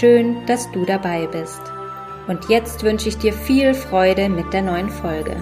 Schön, 0.00 0.46
dass 0.46 0.72
du 0.72 0.86
dabei 0.86 1.26
bist. 1.26 1.60
Und 2.26 2.48
jetzt 2.48 2.82
wünsche 2.82 3.10
ich 3.10 3.18
dir 3.18 3.34
viel 3.34 3.74
Freude 3.74 4.30
mit 4.30 4.50
der 4.54 4.62
neuen 4.62 4.88
Folge. 4.88 5.36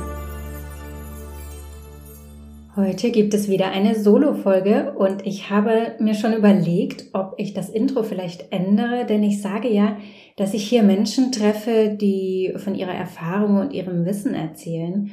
Heute 2.74 3.12
gibt 3.12 3.32
es 3.32 3.48
wieder 3.48 3.70
eine 3.70 3.94
Solo-Folge 3.94 4.94
und 4.98 5.24
ich 5.24 5.50
habe 5.50 5.94
mir 6.00 6.14
schon 6.14 6.32
überlegt, 6.32 7.10
ob 7.12 7.34
ich 7.38 7.54
das 7.54 7.70
Intro 7.70 8.02
vielleicht 8.02 8.52
ändere, 8.52 9.06
denn 9.06 9.22
ich 9.22 9.40
sage 9.40 9.68
ja, 9.68 9.98
dass 10.36 10.52
ich 10.52 10.68
hier 10.68 10.82
Menschen 10.82 11.30
treffe, 11.30 11.96
die 11.98 12.52
von 12.56 12.74
ihrer 12.74 12.94
Erfahrung 12.94 13.60
und 13.60 13.72
ihrem 13.72 14.04
Wissen 14.04 14.34
erzählen. 14.34 15.12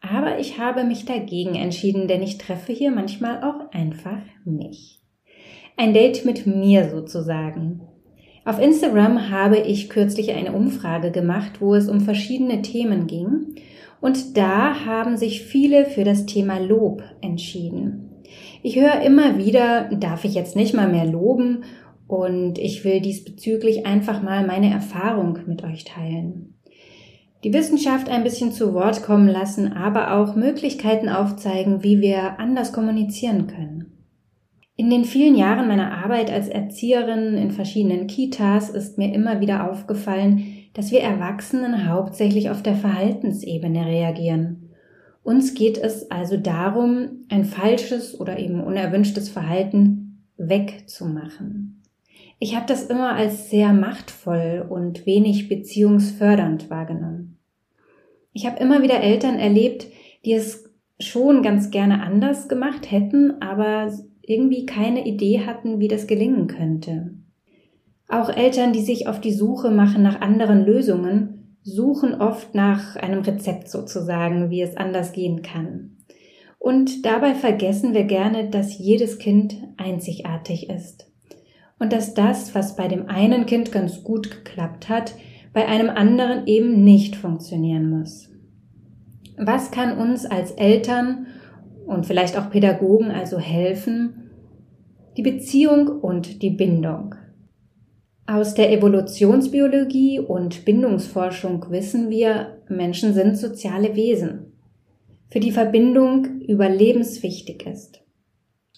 Aber 0.00 0.38
ich 0.38 0.60
habe 0.60 0.84
mich 0.84 1.04
dagegen 1.04 1.56
entschieden, 1.56 2.06
denn 2.06 2.22
ich 2.22 2.38
treffe 2.38 2.72
hier 2.72 2.92
manchmal 2.92 3.42
auch 3.42 3.72
einfach 3.72 4.20
mich. 4.44 5.00
Ein 5.76 5.92
Date 5.94 6.24
mit 6.24 6.46
mir 6.46 6.88
sozusagen. 6.90 7.80
Auf 8.48 8.58
Instagram 8.58 9.28
habe 9.28 9.58
ich 9.58 9.90
kürzlich 9.90 10.32
eine 10.32 10.52
Umfrage 10.52 11.10
gemacht, 11.10 11.60
wo 11.60 11.74
es 11.74 11.86
um 11.86 12.00
verschiedene 12.00 12.62
Themen 12.62 13.06
ging. 13.06 13.56
Und 14.00 14.38
da 14.38 14.86
haben 14.86 15.18
sich 15.18 15.42
viele 15.42 15.84
für 15.84 16.02
das 16.02 16.24
Thema 16.24 16.58
Lob 16.58 17.02
entschieden. 17.20 18.22
Ich 18.62 18.80
höre 18.80 19.02
immer 19.02 19.36
wieder, 19.36 19.90
darf 19.90 20.24
ich 20.24 20.32
jetzt 20.32 20.56
nicht 20.56 20.72
mal 20.72 20.88
mehr 20.88 21.04
loben? 21.04 21.64
Und 22.06 22.58
ich 22.58 22.86
will 22.86 23.02
diesbezüglich 23.02 23.84
einfach 23.84 24.22
mal 24.22 24.46
meine 24.46 24.72
Erfahrung 24.72 25.40
mit 25.46 25.62
euch 25.62 25.84
teilen. 25.84 26.54
Die 27.44 27.52
Wissenschaft 27.52 28.08
ein 28.08 28.24
bisschen 28.24 28.52
zu 28.52 28.72
Wort 28.72 29.02
kommen 29.02 29.28
lassen, 29.28 29.74
aber 29.74 30.14
auch 30.14 30.36
Möglichkeiten 30.36 31.10
aufzeigen, 31.10 31.82
wie 31.82 32.00
wir 32.00 32.40
anders 32.40 32.72
kommunizieren 32.72 33.46
können. 33.46 33.97
In 34.80 34.90
den 34.90 35.04
vielen 35.04 35.34
Jahren 35.34 35.66
meiner 35.66 35.90
Arbeit 36.04 36.30
als 36.30 36.46
Erzieherin 36.46 37.36
in 37.36 37.50
verschiedenen 37.50 38.06
Kitas 38.06 38.70
ist 38.70 38.96
mir 38.96 39.12
immer 39.12 39.40
wieder 39.40 39.68
aufgefallen, 39.68 40.68
dass 40.72 40.92
wir 40.92 41.00
Erwachsenen 41.00 41.88
hauptsächlich 41.88 42.48
auf 42.48 42.62
der 42.62 42.76
Verhaltensebene 42.76 43.86
reagieren. 43.86 44.70
Uns 45.24 45.54
geht 45.54 45.78
es 45.78 46.12
also 46.12 46.36
darum, 46.36 47.24
ein 47.28 47.44
falsches 47.44 48.20
oder 48.20 48.38
eben 48.38 48.60
unerwünschtes 48.60 49.28
Verhalten 49.28 50.24
wegzumachen. 50.36 51.82
Ich 52.38 52.54
habe 52.54 52.66
das 52.68 52.84
immer 52.84 53.16
als 53.16 53.50
sehr 53.50 53.72
machtvoll 53.72 54.64
und 54.70 55.06
wenig 55.06 55.48
beziehungsfördernd 55.48 56.70
wahrgenommen. 56.70 57.36
Ich 58.32 58.46
habe 58.46 58.60
immer 58.60 58.80
wieder 58.80 59.00
Eltern 59.00 59.40
erlebt, 59.40 59.88
die 60.24 60.34
es 60.34 60.70
schon 61.00 61.42
ganz 61.42 61.72
gerne 61.72 62.00
anders 62.00 62.48
gemacht 62.48 62.92
hätten, 62.92 63.42
aber 63.42 63.90
irgendwie 64.28 64.66
keine 64.66 65.06
Idee 65.06 65.46
hatten, 65.46 65.80
wie 65.80 65.88
das 65.88 66.06
gelingen 66.06 66.46
könnte. 66.46 67.14
Auch 68.08 68.30
Eltern, 68.30 68.72
die 68.72 68.82
sich 68.82 69.06
auf 69.06 69.20
die 69.20 69.32
Suche 69.32 69.70
machen 69.70 70.02
nach 70.02 70.20
anderen 70.20 70.64
Lösungen, 70.64 71.56
suchen 71.62 72.14
oft 72.14 72.54
nach 72.54 72.96
einem 72.96 73.20
Rezept 73.20 73.68
sozusagen, 73.68 74.50
wie 74.50 74.62
es 74.62 74.76
anders 74.76 75.12
gehen 75.12 75.42
kann. 75.42 75.96
Und 76.58 77.04
dabei 77.06 77.34
vergessen 77.34 77.94
wir 77.94 78.04
gerne, 78.04 78.48
dass 78.50 78.78
jedes 78.78 79.18
Kind 79.18 79.56
einzigartig 79.76 80.68
ist. 80.68 81.10
Und 81.78 81.92
dass 81.92 82.14
das, 82.14 82.54
was 82.54 82.76
bei 82.76 82.88
dem 82.88 83.08
einen 83.08 83.46
Kind 83.46 83.70
ganz 83.70 84.02
gut 84.02 84.30
geklappt 84.30 84.88
hat, 84.88 85.14
bei 85.52 85.66
einem 85.66 85.88
anderen 85.90 86.46
eben 86.46 86.82
nicht 86.84 87.16
funktionieren 87.16 87.88
muss. 87.88 88.30
Was 89.36 89.70
kann 89.70 89.96
uns 89.96 90.26
als 90.26 90.50
Eltern 90.52 91.28
und 91.86 92.06
vielleicht 92.06 92.36
auch 92.36 92.50
Pädagogen 92.50 93.10
also 93.10 93.38
helfen, 93.38 94.27
die 95.18 95.22
Beziehung 95.22 95.88
und 95.88 96.42
die 96.42 96.50
Bindung. 96.50 97.16
Aus 98.24 98.54
der 98.54 98.70
Evolutionsbiologie 98.72 100.20
und 100.20 100.64
Bindungsforschung 100.64 101.66
wissen 101.70 102.08
wir, 102.08 102.62
Menschen 102.68 103.14
sind 103.14 103.36
soziale 103.36 103.96
Wesen, 103.96 104.52
für 105.28 105.40
die 105.40 105.50
Verbindung 105.50 106.40
überlebenswichtig 106.42 107.66
ist. 107.66 108.00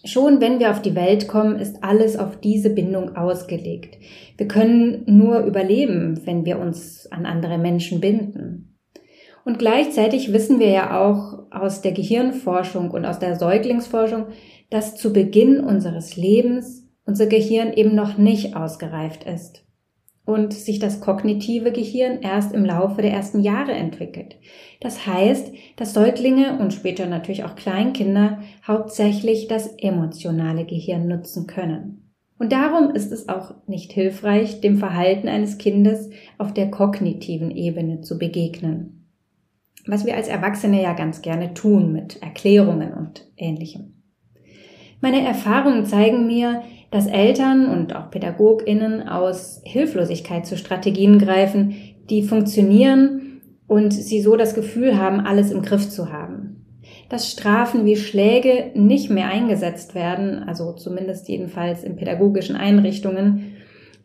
Schon 0.02 0.40
wenn 0.40 0.60
wir 0.60 0.70
auf 0.70 0.80
die 0.80 0.94
Welt 0.94 1.28
kommen, 1.28 1.58
ist 1.58 1.84
alles 1.84 2.16
auf 2.16 2.40
diese 2.40 2.70
Bindung 2.70 3.16
ausgelegt. 3.16 3.98
Wir 4.38 4.48
können 4.48 5.02
nur 5.04 5.40
überleben, 5.40 6.22
wenn 6.24 6.46
wir 6.46 6.58
uns 6.58 7.06
an 7.12 7.26
andere 7.26 7.58
Menschen 7.58 8.00
binden. 8.00 8.78
Und 9.44 9.58
gleichzeitig 9.58 10.32
wissen 10.32 10.58
wir 10.58 10.70
ja 10.70 11.00
auch 11.00 11.40
aus 11.50 11.82
der 11.82 11.92
Gehirnforschung 11.92 12.90
und 12.92 13.04
aus 13.04 13.18
der 13.18 13.36
Säuglingsforschung, 13.36 14.26
dass 14.70 14.96
zu 14.96 15.12
Beginn 15.12 15.60
unseres 15.60 16.16
Lebens 16.16 16.86
unser 17.04 17.26
Gehirn 17.26 17.72
eben 17.72 17.94
noch 17.94 18.18
nicht 18.18 18.56
ausgereift 18.56 19.24
ist 19.24 19.64
und 20.24 20.52
sich 20.52 20.78
das 20.78 21.00
kognitive 21.00 21.72
Gehirn 21.72 22.20
erst 22.22 22.52
im 22.52 22.64
Laufe 22.64 23.02
der 23.02 23.12
ersten 23.12 23.40
Jahre 23.40 23.72
entwickelt. 23.72 24.36
Das 24.80 25.06
heißt, 25.06 25.52
dass 25.76 25.92
Säuglinge 25.92 26.58
und 26.58 26.72
später 26.72 27.06
natürlich 27.06 27.44
auch 27.44 27.56
Kleinkinder 27.56 28.40
hauptsächlich 28.66 29.48
das 29.48 29.66
emotionale 29.78 30.64
Gehirn 30.64 31.08
nutzen 31.08 31.46
können. 31.46 32.12
Und 32.38 32.52
darum 32.52 32.94
ist 32.94 33.12
es 33.12 33.28
auch 33.28 33.54
nicht 33.66 33.92
hilfreich, 33.92 34.60
dem 34.60 34.78
Verhalten 34.78 35.28
eines 35.28 35.58
Kindes 35.58 36.10
auf 36.38 36.54
der 36.54 36.70
kognitiven 36.70 37.50
Ebene 37.50 38.00
zu 38.00 38.18
begegnen 38.18 39.00
was 39.86 40.04
wir 40.04 40.16
als 40.16 40.28
Erwachsene 40.28 40.82
ja 40.82 40.92
ganz 40.92 41.22
gerne 41.22 41.54
tun 41.54 41.92
mit 41.92 42.22
Erklärungen 42.22 42.92
und 42.92 43.26
ähnlichem. 43.36 43.99
Meine 45.00 45.24
Erfahrungen 45.24 45.86
zeigen 45.86 46.26
mir, 46.26 46.62
dass 46.90 47.06
Eltern 47.06 47.66
und 47.66 47.94
auch 47.94 48.10
Pädagoginnen 48.10 49.08
aus 49.08 49.62
Hilflosigkeit 49.64 50.44
zu 50.44 50.56
Strategien 50.56 51.18
greifen, 51.18 51.74
die 52.10 52.22
funktionieren 52.22 53.40
und 53.66 53.92
sie 53.92 54.20
so 54.20 54.36
das 54.36 54.54
Gefühl 54.54 54.98
haben, 54.98 55.20
alles 55.20 55.52
im 55.52 55.62
Griff 55.62 55.88
zu 55.88 56.12
haben. 56.12 56.66
Dass 57.08 57.30
Strafen 57.30 57.84
wie 57.84 57.96
Schläge 57.96 58.72
nicht 58.74 59.10
mehr 59.10 59.28
eingesetzt 59.28 59.94
werden, 59.94 60.42
also 60.42 60.72
zumindest 60.72 61.28
jedenfalls 61.28 61.84
in 61.84 61.96
pädagogischen 61.96 62.56
Einrichtungen, 62.56 63.54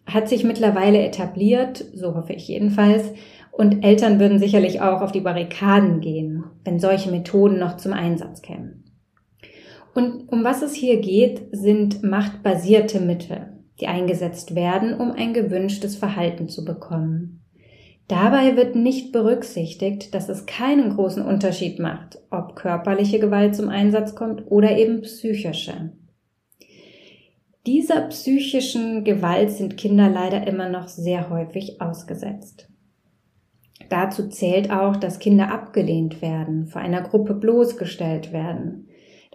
hat 0.05 0.29
sich 0.29 0.43
mittlerweile 0.43 1.03
etabliert, 1.03 1.83
so 1.93 2.15
hoffe 2.15 2.33
ich 2.33 2.47
jedenfalls, 2.47 3.11
und 3.51 3.83
Eltern 3.83 4.19
würden 4.19 4.37
sicherlich 4.37 4.81
auch 4.81 5.01
auf 5.01 5.11
die 5.11 5.21
Barrikaden 5.21 5.99
gehen, 5.99 6.43
wenn 6.63 6.79
solche 6.79 7.09
Methoden 7.09 7.57
noch 7.57 7.77
zum 7.77 7.93
Einsatz 7.93 8.41
kämen. 8.41 8.84
Und 9.95 10.29
um 10.29 10.43
was 10.43 10.61
es 10.61 10.75
hier 10.75 10.99
geht, 10.99 11.47
sind 11.53 12.03
machtbasierte 12.03 12.99
Mittel, 12.99 13.53
die 13.79 13.87
eingesetzt 13.87 14.53
werden, 14.53 14.93
um 14.93 15.11
ein 15.11 15.33
gewünschtes 15.33 15.95
Verhalten 15.95 16.49
zu 16.49 16.65
bekommen. 16.65 17.41
Dabei 18.09 18.57
wird 18.57 18.75
nicht 18.75 19.13
berücksichtigt, 19.13 20.13
dass 20.13 20.27
es 20.27 20.45
keinen 20.45 20.95
großen 20.95 21.23
Unterschied 21.23 21.79
macht, 21.79 22.19
ob 22.29 22.57
körperliche 22.57 23.19
Gewalt 23.19 23.55
zum 23.55 23.69
Einsatz 23.69 24.15
kommt 24.15 24.43
oder 24.51 24.77
eben 24.77 25.01
psychische. 25.01 25.93
Dieser 27.65 28.01
psychischen 28.01 29.05
Gewalt 29.05 29.49
sind 29.49 29.77
Kinder 29.77 30.09
leider 30.09 30.45
immer 30.45 30.69
noch 30.69 30.89
sehr 30.89 31.29
häufig 31.29 31.81
ausgesetzt. 31.81 32.69
Dazu 33.89 34.27
zählt 34.27 34.71
auch, 34.71 34.97
dass 34.97 35.19
Kinder 35.19 35.51
abgelehnt 35.51 36.21
werden, 36.21 36.67
vor 36.67 36.81
einer 36.81 37.01
Gruppe 37.01 37.33
bloßgestellt 37.33 38.33
werden, 38.33 38.84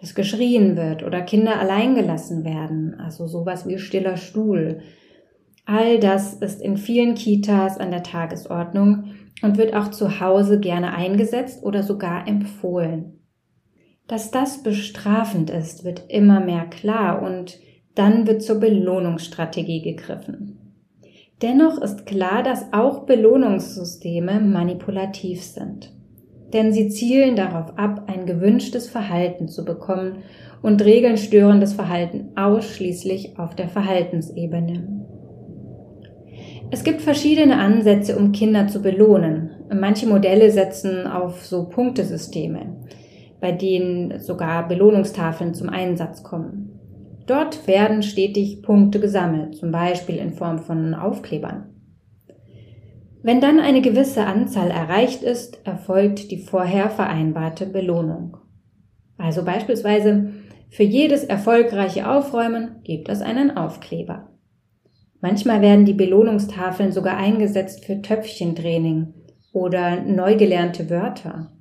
dass 0.01 0.15
geschrien 0.15 0.75
wird 0.75 1.03
oder 1.03 1.21
Kinder 1.21 1.59
alleingelassen 1.59 2.43
werden, 2.43 2.99
also 2.99 3.27
sowas 3.27 3.67
wie 3.67 3.77
stiller 3.77 4.17
Stuhl. 4.17 4.79
All 5.65 5.99
das 5.99 6.33
ist 6.33 6.59
in 6.59 6.75
vielen 6.75 7.13
Kitas 7.13 7.77
an 7.77 7.91
der 7.91 8.01
Tagesordnung 8.01 9.11
und 9.43 9.59
wird 9.59 9.75
auch 9.75 9.91
zu 9.91 10.19
Hause 10.19 10.59
gerne 10.59 10.95
eingesetzt 10.95 11.63
oder 11.63 11.83
sogar 11.83 12.27
empfohlen. 12.27 13.19
Dass 14.07 14.31
das 14.31 14.63
bestrafend 14.63 15.51
ist, 15.51 15.85
wird 15.85 16.05
immer 16.09 16.39
mehr 16.39 16.65
klar 16.65 17.21
und 17.21 17.59
dann 17.93 18.25
wird 18.25 18.41
zur 18.41 18.59
Belohnungsstrategie 18.59 19.83
gegriffen. 19.83 20.57
Dennoch 21.43 21.79
ist 21.79 22.07
klar, 22.07 22.41
dass 22.41 22.73
auch 22.73 23.05
Belohnungssysteme 23.05 24.39
manipulativ 24.39 25.43
sind. 25.43 25.93
Denn 26.53 26.73
sie 26.73 26.89
zielen 26.89 27.35
darauf 27.35 27.77
ab, 27.77 28.03
ein 28.07 28.25
gewünschtes 28.25 28.89
Verhalten 28.89 29.47
zu 29.47 29.63
bekommen 29.63 30.23
und 30.61 30.83
regeln 30.83 31.17
störendes 31.17 31.73
Verhalten 31.73 32.29
ausschließlich 32.35 33.39
auf 33.39 33.55
der 33.55 33.69
Verhaltensebene. 33.69 35.01
Es 36.73 36.83
gibt 36.85 37.01
verschiedene 37.01 37.57
Ansätze, 37.57 38.17
um 38.17 38.31
Kinder 38.31 38.67
zu 38.67 38.81
belohnen. 38.81 39.51
Manche 39.73 40.07
Modelle 40.07 40.51
setzen 40.51 41.05
auf 41.05 41.45
so 41.45 41.67
Punktesysteme, 41.67 42.77
bei 43.41 43.51
denen 43.51 44.19
sogar 44.19 44.67
Belohnungstafeln 44.67 45.53
zum 45.53 45.67
Einsatz 45.67 46.23
kommen. 46.23 46.79
Dort 47.27 47.67
werden 47.67 48.03
stetig 48.03 48.61
Punkte 48.61 48.99
gesammelt, 48.99 49.55
zum 49.55 49.71
Beispiel 49.71 50.17
in 50.17 50.31
Form 50.31 50.59
von 50.59 50.93
Aufklebern. 50.93 51.70
Wenn 53.23 53.39
dann 53.39 53.59
eine 53.59 53.81
gewisse 53.81 54.25
Anzahl 54.25 54.71
erreicht 54.71 55.21
ist, 55.21 55.59
erfolgt 55.65 56.31
die 56.31 56.39
vorher 56.39 56.89
vereinbarte 56.89 57.65
Belohnung. 57.67 58.37
Also 59.17 59.45
beispielsweise 59.45 60.31
für 60.69 60.83
jedes 60.83 61.23
erfolgreiche 61.23 62.09
Aufräumen 62.09 62.77
gibt 62.83 63.09
es 63.09 63.21
einen 63.21 63.55
Aufkleber. 63.55 64.29
Manchmal 65.19 65.61
werden 65.61 65.85
die 65.85 65.93
Belohnungstafeln 65.93 66.91
sogar 66.91 67.17
eingesetzt 67.17 67.85
für 67.85 68.01
Töpfchentraining 68.01 69.13
oder 69.53 70.01
neu 70.01 70.35
gelernte 70.35 70.89
Wörter. 70.89 71.51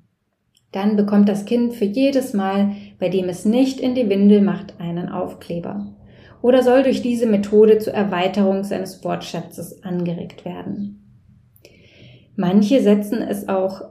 Dann 0.73 0.97
bekommt 0.97 1.29
das 1.29 1.45
Kind 1.45 1.75
für 1.75 1.85
jedes 1.85 2.33
Mal, 2.33 2.77
bei 2.99 3.09
dem 3.09 3.29
es 3.29 3.45
nicht 3.45 3.81
in 3.81 3.95
die 3.95 4.09
Windel 4.09 4.41
macht, 4.41 4.81
einen 4.81 5.09
Aufkleber 5.09 5.95
oder 6.43 6.63
soll 6.63 6.83
durch 6.83 7.03
diese 7.03 7.27
Methode 7.27 7.79
zur 7.79 7.93
Erweiterung 7.93 8.65
seines 8.65 9.05
Wortschatzes 9.05 9.83
angeregt 9.83 10.45
werden. 10.45 11.00
Manche 12.41 12.81
setzen 12.81 13.21
es 13.21 13.51
auch 13.51 13.83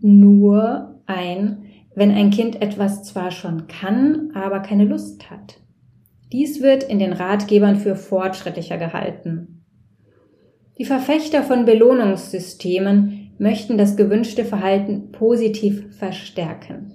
nur 0.00 1.02
ein, 1.06 1.64
wenn 1.96 2.12
ein 2.12 2.30
Kind 2.30 2.62
etwas 2.62 3.02
zwar 3.02 3.32
schon 3.32 3.66
kann, 3.66 4.30
aber 4.32 4.60
keine 4.60 4.84
Lust 4.84 5.28
hat. 5.28 5.58
Dies 6.30 6.62
wird 6.62 6.84
in 6.84 7.00
den 7.00 7.12
Ratgebern 7.12 7.74
für 7.74 7.96
fortschrittlicher 7.96 8.78
gehalten. 8.78 9.64
Die 10.78 10.84
Verfechter 10.84 11.42
von 11.42 11.64
Belohnungssystemen 11.64 13.32
möchten 13.38 13.76
das 13.76 13.96
gewünschte 13.96 14.44
Verhalten 14.44 15.10
positiv 15.10 15.92
verstärken, 15.98 16.92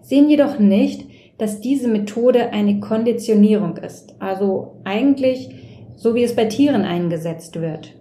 sehen 0.00 0.30
jedoch 0.30 0.60
nicht, 0.60 1.08
dass 1.38 1.60
diese 1.60 1.88
Methode 1.88 2.52
eine 2.52 2.78
Konditionierung 2.78 3.78
ist, 3.78 4.14
also 4.20 4.80
eigentlich 4.84 5.50
so 5.96 6.14
wie 6.14 6.22
es 6.22 6.36
bei 6.36 6.44
Tieren 6.44 6.82
eingesetzt 6.82 7.60
wird. 7.60 7.95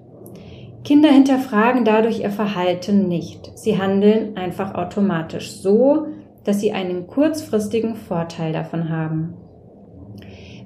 Kinder 0.86 1.10
hinterfragen 1.10 1.84
dadurch 1.84 2.22
ihr 2.22 2.30
Verhalten 2.30 3.10
nicht. 3.10 3.52
Sie 3.58 3.78
handeln 3.78 4.38
einfach 4.38 4.76
automatisch 4.76 5.52
so, 5.52 6.08
dass 6.46 6.62
sie 6.62 6.72
einen 6.72 7.08
kurzfristigen 7.08 7.96
Vorteil 7.96 8.54
davon 8.54 8.90
haben. 8.90 9.34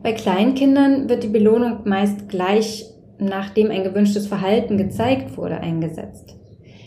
Bei 0.03 0.13
Kleinkindern 0.13 1.09
wird 1.09 1.23
die 1.23 1.29
Belohnung 1.29 1.79
meist 1.85 2.29
gleich 2.29 2.85
nachdem 3.19 3.69
ein 3.69 3.83
gewünschtes 3.83 4.27
Verhalten 4.27 4.77
gezeigt 4.77 5.37
wurde 5.37 5.59
eingesetzt. 5.59 6.37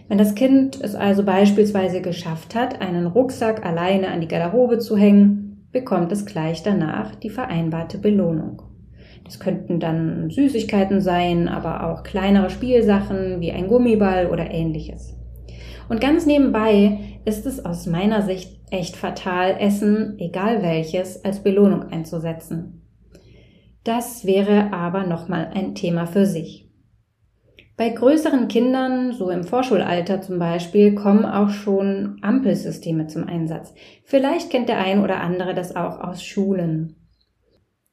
Wenn 0.08 0.18
das 0.18 0.34
Kind 0.34 0.80
es 0.80 0.94
also 0.94 1.24
beispielsweise 1.24 2.00
geschafft 2.00 2.54
hat, 2.54 2.80
einen 2.80 3.06
Rucksack 3.06 3.64
alleine 3.64 4.08
an 4.08 4.20
die 4.20 4.28
Garderobe 4.28 4.78
zu 4.78 4.96
hängen, 4.96 5.68
bekommt 5.72 6.12
es 6.12 6.26
gleich 6.26 6.62
danach 6.62 7.14
die 7.14 7.30
vereinbarte 7.30 7.98
Belohnung. 7.98 8.62
Das 9.24 9.40
könnten 9.40 9.80
dann 9.80 10.30
Süßigkeiten 10.30 11.00
sein, 11.00 11.48
aber 11.48 11.90
auch 11.90 12.02
kleinere 12.02 12.50
Spielsachen 12.50 13.40
wie 13.40 13.52
ein 13.52 13.68
Gummiball 13.68 14.28
oder 14.28 14.50
ähnliches. 14.50 15.16
Und 15.88 16.00
ganz 16.00 16.26
nebenbei 16.26 16.98
ist 17.24 17.46
es 17.46 17.64
aus 17.64 17.86
meiner 17.86 18.22
Sicht 18.22 18.60
echt 18.70 18.96
fatal, 18.96 19.56
Essen, 19.58 20.16
egal 20.18 20.62
welches, 20.62 21.24
als 21.24 21.42
Belohnung 21.42 21.84
einzusetzen. 21.90 22.82
Das 23.84 24.24
wäre 24.24 24.72
aber 24.72 25.06
nochmal 25.06 25.50
ein 25.54 25.74
Thema 25.74 26.06
für 26.06 26.24
sich. 26.24 26.70
Bei 27.76 27.88
größeren 27.88 28.48
Kindern, 28.48 29.12
so 29.12 29.30
im 29.30 29.44
Vorschulalter 29.44 30.20
zum 30.20 30.38
Beispiel, 30.38 30.94
kommen 30.94 31.24
auch 31.24 31.48
schon 31.48 32.18
Ampelsysteme 32.22 33.08
zum 33.08 33.26
Einsatz. 33.26 33.74
Vielleicht 34.04 34.50
kennt 34.50 34.68
der 34.68 34.78
ein 34.78 35.02
oder 35.02 35.20
andere 35.20 35.54
das 35.54 35.74
auch 35.74 36.00
aus 36.00 36.22
Schulen 36.22 37.01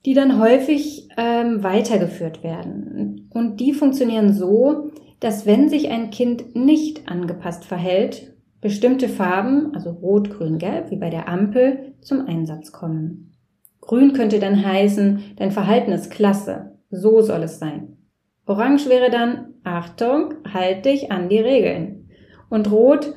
die 0.06 0.14
dann 0.14 0.40
häufig 0.40 1.10
ähm, 1.18 1.64
weitergeführt 1.64 2.44
werden. 2.44 3.30
Und 3.34 3.60
die 3.60 3.74
funktionieren 3.74 4.34
so, 4.34 4.92
dass 5.20 5.46
wenn 5.46 5.70
sich 5.70 5.90
ein 5.90 6.10
Kind 6.10 6.56
nicht 6.56 7.10
angepasst 7.10 7.66
verhält, 7.66 8.34
bestimmte 8.62 9.10
Farben, 9.10 9.74
also 9.74 9.92
rot, 9.92 10.30
grün, 10.30 10.58
gelb, 10.58 10.92
wie 10.92 10.98
bei 10.98 11.10
der 11.10 11.28
Ampel, 11.28 11.96
zum 12.02 12.26
Einsatz 12.26 12.72
kommen. 12.72 13.34
Grün 13.82 14.14
könnte 14.14 14.40
dann 14.40 14.66
heißen, 14.66 15.36
dein 15.38 15.52
Verhalten 15.52 15.92
ist 15.92 16.12
klasse, 16.12 16.78
so 16.90 17.22
soll 17.22 17.44
es 17.44 17.60
sein. 17.60 17.98
Orange 18.46 18.90
wäre 18.90 19.10
dann, 19.10 19.54
Achtung, 19.64 20.34
halt 20.52 20.86
dich 20.86 21.12
an 21.12 21.30
die 21.30 21.40
Regeln. 21.40 22.10
Und 22.50 22.72
rot, 22.72 23.14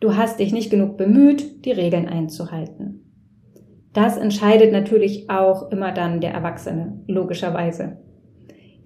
du 0.00 0.16
hast 0.16 0.38
dich 0.38 0.52
nicht 0.52 0.70
genug 0.70 0.96
bemüht, 0.96 1.64
die 1.64 1.72
Regeln 1.72 2.08
einzuhalten. 2.08 3.05
Das 3.96 4.18
entscheidet 4.18 4.72
natürlich 4.72 5.30
auch 5.30 5.72
immer 5.72 5.90
dann 5.90 6.20
der 6.20 6.32
Erwachsene, 6.32 7.00
logischerweise. 7.08 7.96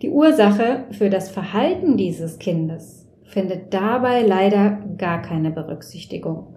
Die 0.02 0.08
Ursache 0.08 0.84
für 0.92 1.10
das 1.10 1.28
Verhalten 1.28 1.96
dieses 1.96 2.38
Kindes 2.38 3.08
findet 3.24 3.74
dabei 3.74 4.22
leider 4.22 4.78
gar 4.98 5.20
keine 5.20 5.50
Berücksichtigung. 5.50 6.54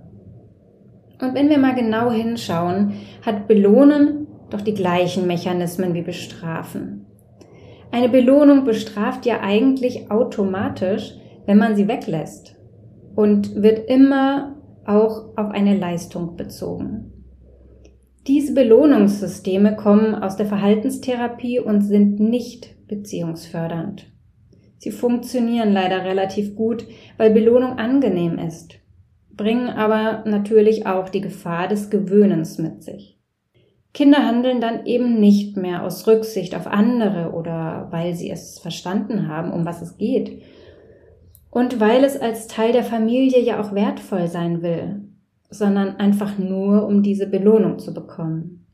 Und 1.19 1.33
wenn 1.33 1.49
wir 1.49 1.57
mal 1.57 1.73
genau 1.73 2.11
hinschauen, 2.11 2.93
hat 3.25 3.47
Belohnen 3.47 4.27
doch 4.51 4.61
die 4.61 4.75
gleichen 4.75 5.25
Mechanismen 5.25 5.95
wie 5.95 6.03
Bestrafen. 6.03 7.07
Eine 7.91 8.09
Belohnung 8.09 8.65
bestraft 8.65 9.25
ja 9.25 9.39
eigentlich 9.41 10.11
automatisch, 10.11 11.15
wenn 11.47 11.57
man 11.57 11.75
sie 11.75 11.87
weglässt 11.87 12.55
und 13.15 13.63
wird 13.63 13.89
immer 13.89 14.57
auch 14.85 15.35
auf 15.37 15.49
eine 15.49 15.75
Leistung 15.75 16.35
bezogen. 16.37 17.12
Diese 18.27 18.53
Belohnungssysteme 18.53 19.75
kommen 19.75 20.15
aus 20.15 20.37
der 20.37 20.45
Verhaltenstherapie 20.45 21.59
und 21.59 21.81
sind 21.81 22.21
nicht 22.21 22.87
beziehungsfördernd. 22.87 24.07
Sie 24.77 24.91
funktionieren 24.91 25.73
leider 25.73 26.05
relativ 26.05 26.55
gut, 26.55 26.85
weil 27.17 27.31
Belohnung 27.31 27.79
angenehm 27.79 28.37
ist, 28.37 28.79
bringen 29.35 29.69
aber 29.69 30.23
natürlich 30.25 30.85
auch 30.85 31.09
die 31.09 31.21
Gefahr 31.21 31.67
des 31.67 31.89
Gewöhnens 31.89 32.57
mit 32.57 32.83
sich. 32.83 33.19
Kinder 33.93 34.25
handeln 34.25 34.59
dann 34.59 34.85
eben 34.85 35.19
nicht 35.19 35.57
mehr 35.57 35.83
aus 35.83 36.07
Rücksicht 36.07 36.55
auf 36.55 36.65
andere 36.65 37.31
oder 37.33 37.87
weil 37.91 38.15
sie 38.15 38.29
es 38.29 38.57
verstanden 38.57 39.27
haben, 39.27 39.51
um 39.51 39.65
was 39.65 39.81
es 39.81 39.97
geht. 39.97 40.41
Und 41.51 41.79
weil 41.79 42.03
es 42.03 42.17
als 42.17 42.47
Teil 42.47 42.71
der 42.71 42.83
Familie 42.83 43.39
ja 43.39 43.61
auch 43.61 43.75
wertvoll 43.75 44.27
sein 44.27 44.61
will, 44.63 45.12
sondern 45.53 45.97
einfach 45.97 46.37
nur, 46.39 46.87
um 46.87 47.03
diese 47.03 47.27
Belohnung 47.27 47.77
zu 47.77 47.93
bekommen. 47.93 48.65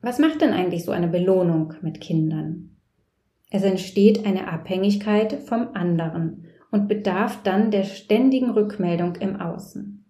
Was 0.00 0.18
macht 0.18 0.40
denn 0.40 0.52
eigentlich 0.52 0.84
so 0.84 0.92
eine 0.92 1.08
Belohnung 1.08 1.74
mit 1.82 2.00
Kindern? 2.00 2.76
Es 3.50 3.62
entsteht 3.62 4.26
eine 4.26 4.50
Abhängigkeit 4.50 5.34
vom 5.44 5.68
anderen 5.74 6.46
und 6.70 6.88
bedarf 6.88 7.42
dann 7.42 7.70
der 7.70 7.84
ständigen 7.84 8.50
Rückmeldung 8.50 9.16
im 9.16 9.36
Außen. 9.36 10.04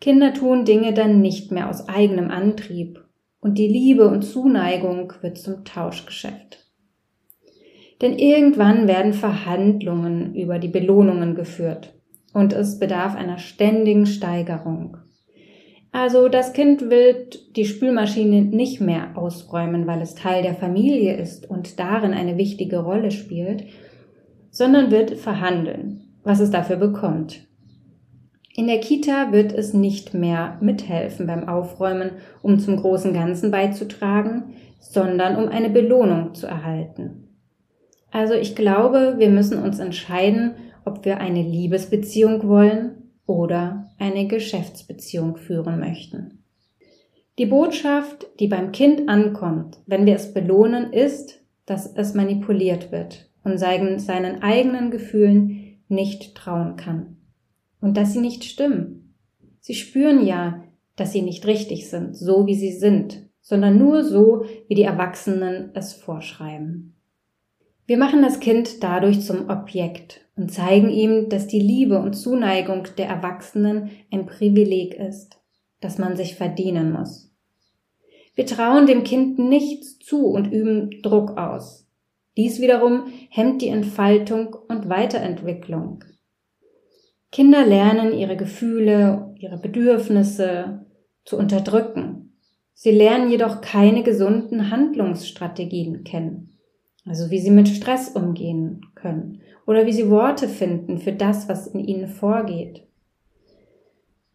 Kinder 0.00 0.32
tun 0.32 0.64
Dinge 0.64 0.92
dann 0.92 1.20
nicht 1.20 1.50
mehr 1.50 1.68
aus 1.68 1.88
eigenem 1.88 2.30
Antrieb 2.30 3.04
und 3.40 3.58
die 3.58 3.68
Liebe 3.68 4.08
und 4.08 4.22
Zuneigung 4.22 5.12
wird 5.20 5.38
zum 5.38 5.64
Tauschgeschäft. 5.64 6.70
Denn 8.00 8.18
irgendwann 8.18 8.88
werden 8.88 9.12
Verhandlungen 9.12 10.34
über 10.34 10.58
die 10.58 10.68
Belohnungen 10.68 11.34
geführt 11.34 11.94
und 12.34 12.52
es 12.52 12.78
bedarf 12.78 13.16
einer 13.16 13.38
ständigen 13.38 14.04
Steigerung. 14.04 14.98
Also 15.92 16.28
das 16.28 16.52
Kind 16.52 16.90
will 16.90 17.28
die 17.54 17.64
Spülmaschine 17.64 18.42
nicht 18.42 18.80
mehr 18.80 19.16
ausräumen, 19.16 19.86
weil 19.86 20.02
es 20.02 20.16
Teil 20.16 20.42
der 20.42 20.54
Familie 20.54 21.16
ist 21.16 21.48
und 21.48 21.78
darin 21.78 22.12
eine 22.12 22.36
wichtige 22.36 22.78
Rolle 22.78 23.12
spielt, 23.12 23.64
sondern 24.50 24.90
wird 24.90 25.12
verhandeln, 25.12 26.18
was 26.24 26.40
es 26.40 26.50
dafür 26.50 26.76
bekommt. 26.76 27.46
In 28.56 28.66
der 28.66 28.80
Kita 28.80 29.32
wird 29.32 29.52
es 29.52 29.72
nicht 29.72 30.14
mehr 30.14 30.58
mithelfen 30.60 31.28
beim 31.28 31.48
Aufräumen, 31.48 32.10
um 32.42 32.58
zum 32.58 32.76
großen 32.76 33.12
Ganzen 33.12 33.52
beizutragen, 33.52 34.54
sondern 34.80 35.36
um 35.36 35.48
eine 35.48 35.70
Belohnung 35.70 36.34
zu 36.34 36.46
erhalten. 36.48 37.28
Also 38.10 38.34
ich 38.34 38.54
glaube, 38.54 39.14
wir 39.18 39.28
müssen 39.28 39.60
uns 39.60 39.78
entscheiden, 39.78 40.54
ob 40.84 41.04
wir 41.04 41.18
eine 41.18 41.42
Liebesbeziehung 41.42 42.46
wollen 42.46 43.10
oder 43.26 43.90
eine 43.98 44.26
Geschäftsbeziehung 44.26 45.36
führen 45.36 45.80
möchten. 45.80 46.44
Die 47.38 47.46
Botschaft, 47.46 48.28
die 48.38 48.46
beim 48.46 48.70
Kind 48.70 49.08
ankommt, 49.08 49.78
wenn 49.86 50.06
wir 50.06 50.14
es 50.14 50.32
belohnen, 50.32 50.92
ist, 50.92 51.40
dass 51.66 51.92
es 51.94 52.14
manipuliert 52.14 52.92
wird 52.92 53.30
und 53.42 53.58
seinen 53.58 54.42
eigenen 54.42 54.90
Gefühlen 54.90 55.80
nicht 55.88 56.36
trauen 56.36 56.76
kann. 56.76 57.16
Und 57.80 57.96
dass 57.96 58.12
sie 58.12 58.20
nicht 58.20 58.44
stimmen. 58.44 59.14
Sie 59.60 59.74
spüren 59.74 60.24
ja, 60.24 60.62
dass 60.96 61.12
sie 61.12 61.22
nicht 61.22 61.46
richtig 61.46 61.90
sind, 61.90 62.16
so 62.16 62.46
wie 62.46 62.54
sie 62.54 62.72
sind, 62.72 63.28
sondern 63.40 63.78
nur 63.78 64.04
so, 64.04 64.44
wie 64.68 64.74
die 64.74 64.82
Erwachsenen 64.82 65.70
es 65.74 65.92
vorschreiben. 65.92 66.94
Wir 67.86 67.98
machen 67.98 68.22
das 68.22 68.40
Kind 68.40 68.82
dadurch 68.82 69.20
zum 69.20 69.50
Objekt 69.50 70.22
und 70.36 70.50
zeigen 70.50 70.88
ihm, 70.88 71.28
dass 71.28 71.46
die 71.46 71.60
Liebe 71.60 71.98
und 71.98 72.14
Zuneigung 72.14 72.88
der 72.96 73.08
Erwachsenen 73.08 73.90
ein 74.10 74.24
Privileg 74.24 74.94
ist, 74.94 75.38
das 75.80 75.98
man 75.98 76.16
sich 76.16 76.34
verdienen 76.34 76.92
muss. 76.92 77.30
Wir 78.34 78.46
trauen 78.46 78.86
dem 78.86 79.04
Kind 79.04 79.38
nichts 79.38 79.98
zu 79.98 80.26
und 80.26 80.50
üben 80.50 81.02
Druck 81.02 81.36
aus. 81.36 81.86
Dies 82.36 82.58
wiederum 82.60 83.04
hemmt 83.28 83.60
die 83.60 83.68
Entfaltung 83.68 84.56
und 84.68 84.88
Weiterentwicklung. 84.88 86.02
Kinder 87.30 87.66
lernen 87.66 88.14
ihre 88.14 88.36
Gefühle, 88.36 89.34
ihre 89.38 89.58
Bedürfnisse 89.58 90.86
zu 91.24 91.36
unterdrücken. 91.36 92.38
Sie 92.72 92.90
lernen 92.90 93.30
jedoch 93.30 93.60
keine 93.60 94.02
gesunden 94.02 94.70
Handlungsstrategien 94.70 96.02
kennen. 96.02 96.53
Also 97.06 97.30
wie 97.30 97.38
sie 97.38 97.50
mit 97.50 97.68
Stress 97.68 98.08
umgehen 98.08 98.86
können 98.94 99.40
oder 99.66 99.86
wie 99.86 99.92
sie 99.92 100.10
Worte 100.10 100.48
finden 100.48 100.98
für 100.98 101.12
das, 101.12 101.48
was 101.48 101.66
in 101.66 101.80
ihnen 101.80 102.08
vorgeht. 102.08 102.82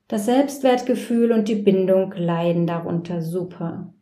Das 0.08 0.26
Selbstwertgefühl 0.26 1.32
und 1.32 1.48
die 1.48 1.56
Bindung 1.56 2.14
leiden 2.14 2.66
darunter 2.66 3.22
super, 3.22 3.94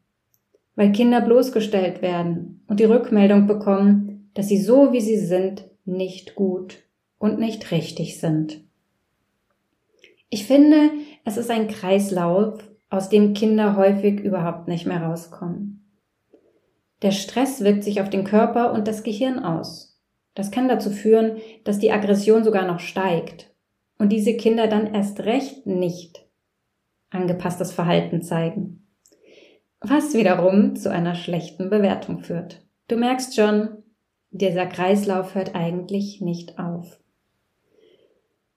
weil 0.76 0.92
Kinder 0.92 1.22
bloßgestellt 1.22 2.02
werden 2.02 2.64
und 2.68 2.80
die 2.80 2.86
Rückmeldung 2.86 3.46
bekommen, 3.48 4.30
dass 4.34 4.48
sie 4.48 4.62
so 4.62 4.94
wie 4.94 5.02
sie 5.02 5.18
sind 5.18 5.66
nicht 5.86 6.36
gut 6.36 6.84
und 7.18 7.40
nicht 7.40 7.72
richtig 7.72 8.20
sind. 8.20 8.62
Ich 10.30 10.46
finde, 10.46 10.92
es 11.26 11.38
ist 11.38 11.50
ein 11.50 11.68
Kreislauf, 11.68 12.62
aus 12.90 13.10
dem 13.10 13.34
Kinder 13.34 13.76
häufig 13.76 14.20
überhaupt 14.20 14.68
nicht 14.68 14.86
mehr 14.86 15.02
rauskommen. 15.02 15.77
Der 17.02 17.12
Stress 17.12 17.64
wirkt 17.64 17.84
sich 17.84 18.02
auf 18.02 18.10
den 18.10 18.24
Körper 18.24 18.74
und 18.74 18.88
das 18.88 19.04
Gehirn 19.04 19.40
aus. 19.40 20.00
Das 20.34 20.52
kann 20.52 20.68
dazu 20.68 20.90
führen, 20.90 21.38
dass 21.64 21.80
die 21.80 21.92
Aggression 21.92 22.44
sogar 22.44 22.66
noch 22.66 22.80
steigt 22.80 23.52
und 24.00 24.12
diese 24.12 24.36
Kinder 24.36 24.68
dann 24.68 24.94
erst 24.94 25.22
recht 25.22 25.66
nicht 25.66 26.26
angepasstes 27.10 27.72
Verhalten 27.72 28.22
zeigen. 28.22 28.86
Was 29.80 30.14
wiederum 30.14 30.76
zu 30.76 30.92
einer 30.92 31.16
schlechten 31.16 31.70
Bewertung 31.70 32.20
führt. 32.20 32.62
Du 32.88 32.98
merkst 32.98 33.36
schon, 33.36 33.70
dieser 34.32 34.66
Kreislauf 34.66 35.36
hört 35.36 35.56
eigentlich 35.56 36.20
nicht 36.20 36.60
auf. 36.60 37.00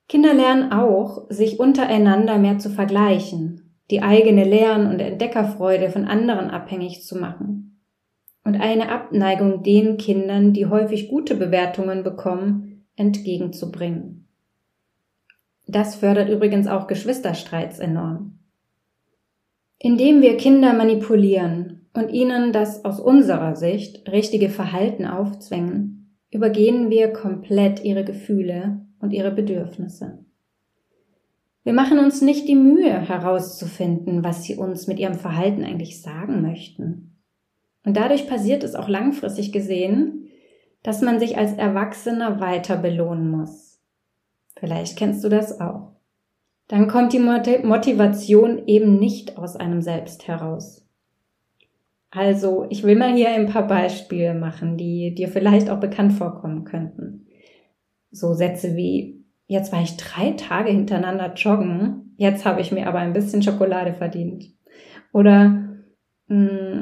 Kinder 0.09 0.35
lernen 0.35 0.73
auch, 0.73 1.27
sich 1.31 1.61
untereinander 1.61 2.39
mehr 2.39 2.59
zu 2.59 2.71
vergleichen, 2.71 3.77
die 3.91 4.03
eigene 4.03 4.45
Lern- 4.45 4.89
und 4.89 4.99
Entdeckerfreude 4.99 5.91
von 5.91 6.07
anderen 6.07 6.51
abhängig 6.51 7.05
zu 7.05 7.17
machen 7.17 7.70
und 8.51 8.61
eine 8.61 8.89
Abneigung 8.89 9.63
den 9.63 9.97
Kindern, 9.97 10.53
die 10.53 10.67
häufig 10.67 11.09
gute 11.09 11.37
Bewertungen 11.37 12.03
bekommen, 12.03 12.85
entgegenzubringen. 12.97 14.27
Das 15.69 15.95
fördert 15.95 16.29
übrigens 16.29 16.67
auch 16.67 16.89
Geschwisterstreits 16.89 17.79
enorm. 17.79 18.41
Indem 19.79 20.21
wir 20.21 20.37
Kinder 20.37 20.73
manipulieren 20.73 21.87
und 21.95 22.11
ihnen 22.11 22.53
das 22.53 22.85
aus 22.85 22.99
unserer 22.99 23.55
Sicht 23.55 24.11
richtige 24.11 24.49
Verhalten 24.49 25.07
aufzwängen, 25.07 26.17
übergehen 26.33 26.91
wir 26.91 27.13
komplett 27.13 27.85
ihre 27.85 28.05
Gefühle 28.05 28.85
und 28.99 29.13
ihre 29.13 29.31
Bedürfnisse. 29.31 30.25
Wir 31.63 31.73
machen 31.73 32.01
uns 32.01 32.21
nicht 32.21 32.49
die 32.49 32.57
Mühe 32.57 33.01
herauszufinden, 33.01 34.25
was 34.25 34.43
sie 34.43 34.57
uns 34.57 34.89
mit 34.89 34.99
ihrem 34.99 35.15
Verhalten 35.15 35.63
eigentlich 35.63 36.03
sagen 36.03 36.43
möchten. 36.43 37.10
Und 37.85 37.97
dadurch 37.97 38.29
passiert 38.29 38.63
es 38.63 38.75
auch 38.75 38.89
langfristig 38.89 39.53
gesehen, 39.53 40.29
dass 40.83 41.03
man 41.03 41.19
sich 41.19 41.37
als 41.37 41.53
Erwachsener 41.55 42.41
weiter 42.41 42.77
belohnen 42.77 43.31
muss. 43.31 43.81
Vielleicht 44.57 44.99
kennst 44.99 45.25
du 45.25 45.29
das 45.29 45.61
auch. 45.61 45.93
Dann 46.69 46.87
kommt 46.87 47.13
die 47.13 47.19
Motivation 47.19 48.67
eben 48.67 48.99
nicht 48.99 49.39
aus 49.39 49.57
einem 49.57 49.83
selbst 49.83 50.29
heraus. 50.29 50.87
Also, 52.11 52.67
ich 52.71 52.83
will 52.83 52.97
mal 52.97 53.15
hier 53.15 53.31
ein 53.31 53.47
paar 53.47 53.67
Beispiele 53.67 54.35
machen, 54.35 54.77
die 54.77 55.15
dir 55.15 55.29
vielleicht 55.29 55.71
auch 55.71 55.81
bekannt 55.81 56.13
vorkommen 56.13 56.65
könnten. 56.65 57.27
So 58.11 58.35
Sätze 58.35 58.77
wie, 58.77 59.25
jetzt 59.47 59.73
war 59.73 59.83
ich 59.83 59.97
drei 59.97 60.33
Tage 60.33 60.71
hintereinander 60.71 61.33
joggen, 61.35 62.15
jetzt 62.17 62.45
habe 62.45 62.61
ich 62.61 62.73
mir 62.73 62.89
aber 62.89 62.99
ein 62.99 63.13
bisschen 63.13 63.43
Schokolade 63.43 63.95
verdient. 63.95 64.53
Oder 65.13 65.70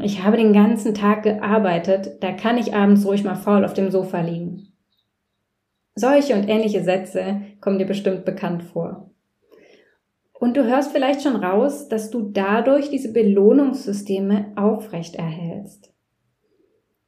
ich 0.03 0.23
habe 0.23 0.37
den 0.37 0.53
ganzen 0.53 0.93
Tag 0.93 1.23
gearbeitet, 1.23 2.23
da 2.23 2.33
kann 2.33 2.59
ich 2.59 2.75
abends 2.75 3.07
ruhig 3.07 3.25
mal 3.25 3.35
faul 3.35 3.65
auf 3.65 3.73
dem 3.73 3.91
Sofa 3.91 4.21
liegen. 4.21 4.75
Solche 5.95 6.35
und 6.35 6.47
ähnliche 6.47 6.85
Sätze 6.85 7.41
kommen 7.63 7.79
dir 7.79 7.87
bestimmt 7.87 8.27
bekannt 8.27 8.63
vor. 8.63 9.11
Und 10.35 10.59
du 10.59 10.65
hörst 10.65 10.93
vielleicht 10.93 11.23
schon 11.23 11.37
raus, 11.37 11.89
dass 11.89 12.11
du 12.11 12.29
dadurch 12.31 12.91
diese 12.91 13.11
Belohnungssysteme 13.11 14.53
aufrecht 14.55 15.17
erhältst, 15.17 15.95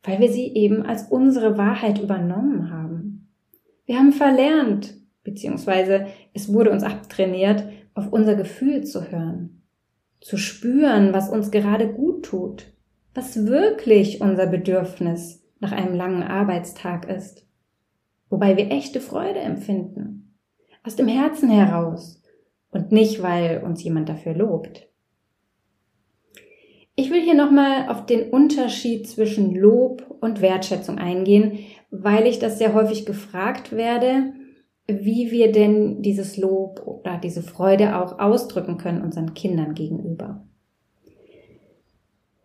weil 0.02 0.18
wir 0.18 0.30
sie 0.30 0.54
eben 0.54 0.82
als 0.82 1.09
unsere 1.11 1.59
Wahrheit 1.59 2.00
übernommen 2.00 2.70
haben. 2.70 3.28
Wir 3.85 3.99
haben 3.99 4.12
verlernt, 4.12 4.94
beziehungsweise 5.25 6.06
es 6.32 6.50
wurde 6.50 6.70
uns 6.70 6.85
abtrainiert, 6.85 7.64
auf 7.92 8.11
unser 8.11 8.35
Gefühl 8.35 8.82
zu 8.85 9.11
hören 9.11 9.60
zu 10.21 10.37
spüren, 10.37 11.12
was 11.12 11.31
uns 11.31 11.50
gerade 11.50 11.89
gut 11.89 12.25
tut, 12.25 12.73
was 13.15 13.47
wirklich 13.47 14.21
unser 14.21 14.47
Bedürfnis 14.47 15.43
nach 15.61 15.73
einem 15.73 15.95
langen 15.95 16.23
Arbeitstag 16.23 17.09
ist, 17.09 17.47
wobei 18.29 18.57
wir 18.57 18.71
echte 18.71 19.00
Freude 19.00 19.41
empfinden, 19.41 20.37
aus 20.85 20.97
dem 20.97 21.09
Herzen 21.09 21.50
heraus 21.50 22.23
und 22.71 22.93
nicht, 22.93 23.23
weil 23.23 23.62
uns 23.62 23.83
jemand 23.83 24.09
dafür 24.09 24.35
lobt. 24.35 24.89
Ich 26.97 27.11
will 27.11 27.23
hier 27.23 27.35
nochmal 27.35 27.89
auf 27.89 28.05
den 28.05 28.31
Unterschied 28.31 29.09
zwischen 29.09 29.55
Lob 29.55 30.05
und 30.21 30.43
Wertschätzung 30.43 30.99
eingehen, 30.99 31.61
weil 31.91 32.27
ich 32.27 32.39
das 32.39 32.59
sehr 32.59 32.75
häufig 32.75 33.07
gefragt 33.07 33.73
werde 33.73 34.35
wie 35.04 35.30
wir 35.30 35.52
denn 35.52 36.02
dieses 36.02 36.37
Lob 36.37 36.82
oder 36.85 37.18
diese 37.18 37.42
Freude 37.42 37.97
auch 37.97 38.18
ausdrücken 38.18 38.78
können 38.78 39.02
unseren 39.02 39.35
Kindern 39.35 39.75
gegenüber. 39.75 40.44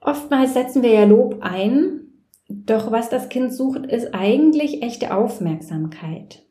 Oftmals 0.01 0.53
setzen 0.53 0.83
wir 0.83 0.91
ja 0.91 1.05
Lob 1.05 1.39
ein, 1.41 2.01
doch 2.47 2.91
was 2.91 3.09
das 3.09 3.29
Kind 3.29 3.51
sucht, 3.53 3.87
ist 3.87 4.13
eigentlich 4.13 4.83
echte 4.83 5.15
Aufmerksamkeit. 5.15 6.45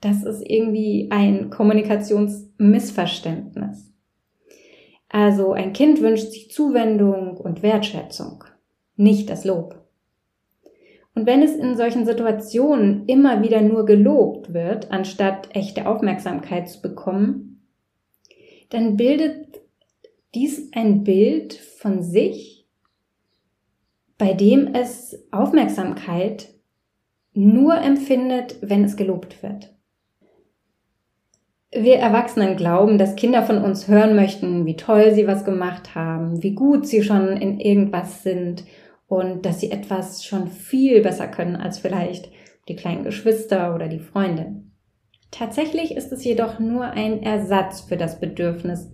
Das 0.00 0.22
ist 0.22 0.42
irgendwie 0.42 1.08
ein 1.10 1.50
Kommunikationsmissverständnis. 1.50 3.92
Also 5.08 5.52
ein 5.52 5.72
Kind 5.72 6.00
wünscht 6.00 6.30
sich 6.30 6.52
Zuwendung 6.52 7.36
und 7.36 7.62
Wertschätzung, 7.62 8.44
nicht 8.96 9.28
das 9.28 9.44
Lob. 9.44 9.87
Und 11.18 11.26
wenn 11.26 11.42
es 11.42 11.56
in 11.56 11.76
solchen 11.76 12.06
Situationen 12.06 13.06
immer 13.06 13.42
wieder 13.42 13.60
nur 13.60 13.84
gelobt 13.84 14.54
wird, 14.54 14.92
anstatt 14.92 15.48
echte 15.52 15.88
Aufmerksamkeit 15.88 16.68
zu 16.68 16.80
bekommen, 16.80 17.66
dann 18.70 18.96
bildet 18.96 19.60
dies 20.32 20.70
ein 20.76 21.02
Bild 21.02 21.54
von 21.54 22.04
sich, 22.04 22.68
bei 24.16 24.32
dem 24.32 24.72
es 24.76 25.26
Aufmerksamkeit 25.32 26.50
nur 27.32 27.74
empfindet, 27.76 28.58
wenn 28.60 28.84
es 28.84 28.96
gelobt 28.96 29.42
wird. 29.42 29.74
Wir 31.72 31.96
Erwachsenen 31.96 32.56
glauben, 32.56 32.96
dass 32.96 33.16
Kinder 33.16 33.42
von 33.42 33.64
uns 33.64 33.88
hören 33.88 34.14
möchten, 34.14 34.66
wie 34.66 34.76
toll 34.76 35.10
sie 35.12 35.26
was 35.26 35.44
gemacht 35.44 35.96
haben, 35.96 36.44
wie 36.44 36.54
gut 36.54 36.86
sie 36.86 37.02
schon 37.02 37.36
in 37.36 37.58
irgendwas 37.58 38.22
sind 38.22 38.62
und 39.08 39.44
dass 39.44 39.60
sie 39.60 39.70
etwas 39.70 40.24
schon 40.24 40.48
viel 40.48 41.02
besser 41.02 41.26
können 41.26 41.56
als 41.56 41.78
vielleicht 41.78 42.30
die 42.68 42.76
kleinen 42.76 43.04
Geschwister 43.04 43.74
oder 43.74 43.88
die 43.88 43.98
Freundin. 43.98 44.72
Tatsächlich 45.30 45.96
ist 45.96 46.12
es 46.12 46.24
jedoch 46.24 46.58
nur 46.58 46.84
ein 46.84 47.22
Ersatz 47.22 47.80
für 47.80 47.96
das 47.96 48.20
Bedürfnis, 48.20 48.90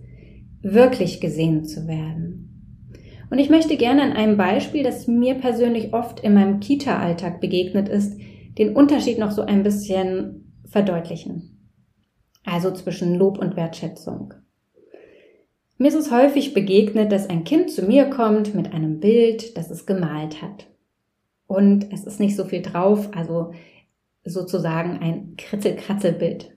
wirklich 0.61 1.21
gesehen 1.21 1.65
zu 1.65 1.87
werden. 1.87 2.45
Und 3.29 3.39
ich 3.39 3.49
möchte 3.49 3.75
gerne 3.77 4.03
an 4.03 4.13
einem 4.13 4.37
Beispiel, 4.37 4.83
das 4.83 5.07
mir 5.07 5.35
persönlich 5.35 5.93
oft 5.93 6.21
in 6.21 6.33
meinem 6.33 6.59
Kita-Alltag 6.59 7.41
begegnet 7.41 7.89
ist, 7.89 8.19
den 8.57 8.75
Unterschied 8.75 9.17
noch 9.17 9.31
so 9.31 9.41
ein 9.41 9.63
bisschen 9.63 10.61
verdeutlichen. 10.65 11.71
Also 12.45 12.71
zwischen 12.71 13.15
Lob 13.15 13.37
und 13.37 13.55
Wertschätzung. 13.55 14.33
Mir 15.77 15.89
ist 15.89 15.95
es 15.95 16.11
häufig 16.11 16.53
begegnet, 16.53 17.11
dass 17.11 17.29
ein 17.29 17.43
Kind 17.43 17.69
zu 17.69 17.83
mir 17.83 18.09
kommt 18.09 18.55
mit 18.55 18.73
einem 18.73 19.01
Bild, 19.01 19.57
das 19.57 19.69
es 19.69 19.85
gemalt 19.85 20.41
hat. 20.41 20.67
Und 21.47 21.91
es 21.91 22.05
ist 22.05 22.19
nicht 22.19 22.37
so 22.37 22.45
viel 22.45 22.61
drauf, 22.61 23.09
also 23.13 23.53
sozusagen 24.23 24.99
ein 24.99 25.35
Kritzel-Kratzel-Bild. 25.37 26.55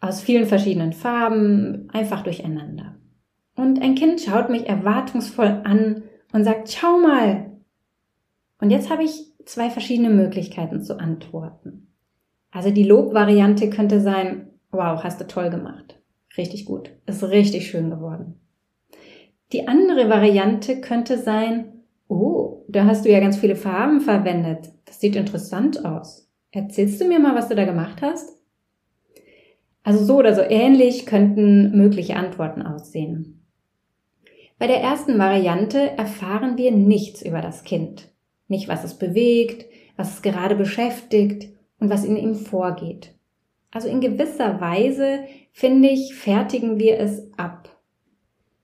Aus 0.00 0.22
vielen 0.22 0.46
verschiedenen 0.46 0.94
Farben, 0.94 1.88
einfach 1.92 2.22
durcheinander. 2.22 2.96
Und 3.54 3.82
ein 3.82 3.94
Kind 3.94 4.22
schaut 4.22 4.48
mich 4.48 4.66
erwartungsvoll 4.66 5.60
an 5.64 6.04
und 6.32 6.44
sagt, 6.44 6.72
schau 6.72 6.98
mal. 6.98 7.52
Und 8.60 8.70
jetzt 8.70 8.90
habe 8.90 9.04
ich 9.04 9.26
zwei 9.44 9.68
verschiedene 9.68 10.08
Möglichkeiten 10.08 10.82
zu 10.82 10.98
antworten. 10.98 11.88
Also 12.50 12.70
die 12.70 12.84
Lobvariante 12.84 13.68
könnte 13.68 14.00
sein, 14.00 14.48
wow, 14.70 15.02
hast 15.04 15.20
du 15.20 15.26
toll 15.26 15.50
gemacht. 15.50 15.99
Richtig 16.36 16.64
gut. 16.64 16.90
Ist 17.06 17.22
richtig 17.24 17.68
schön 17.68 17.90
geworden. 17.90 18.40
Die 19.52 19.66
andere 19.66 20.08
Variante 20.08 20.80
könnte 20.80 21.18
sein, 21.18 21.82
oh, 22.08 22.64
da 22.68 22.84
hast 22.84 23.04
du 23.04 23.10
ja 23.10 23.20
ganz 23.20 23.36
viele 23.36 23.56
Farben 23.56 24.00
verwendet. 24.00 24.70
Das 24.84 25.00
sieht 25.00 25.16
interessant 25.16 25.84
aus. 25.84 26.28
Erzählst 26.52 27.00
du 27.00 27.06
mir 27.06 27.18
mal, 27.18 27.34
was 27.34 27.48
du 27.48 27.54
da 27.54 27.64
gemacht 27.64 28.00
hast? 28.02 28.40
Also 29.82 30.04
so 30.04 30.18
oder 30.18 30.34
so 30.34 30.42
ähnlich 30.42 31.06
könnten 31.06 31.76
mögliche 31.76 32.16
Antworten 32.16 32.62
aussehen. 32.62 33.40
Bei 34.58 34.66
der 34.66 34.80
ersten 34.80 35.18
Variante 35.18 35.96
erfahren 35.96 36.58
wir 36.58 36.70
nichts 36.70 37.22
über 37.22 37.40
das 37.40 37.64
Kind. 37.64 38.10
Nicht, 38.46 38.68
was 38.68 38.84
es 38.84 38.98
bewegt, 38.98 39.64
was 39.96 40.14
es 40.14 40.22
gerade 40.22 40.54
beschäftigt 40.54 41.48
und 41.78 41.88
was 41.88 42.04
in 42.04 42.16
ihm 42.16 42.34
vorgeht. 42.34 43.14
Also 43.70 43.88
in 43.88 44.00
gewisser 44.00 44.60
Weise, 44.60 45.20
finde 45.52 45.88
ich, 45.88 46.14
fertigen 46.14 46.78
wir 46.78 46.98
es 46.98 47.28
ab. 47.36 47.68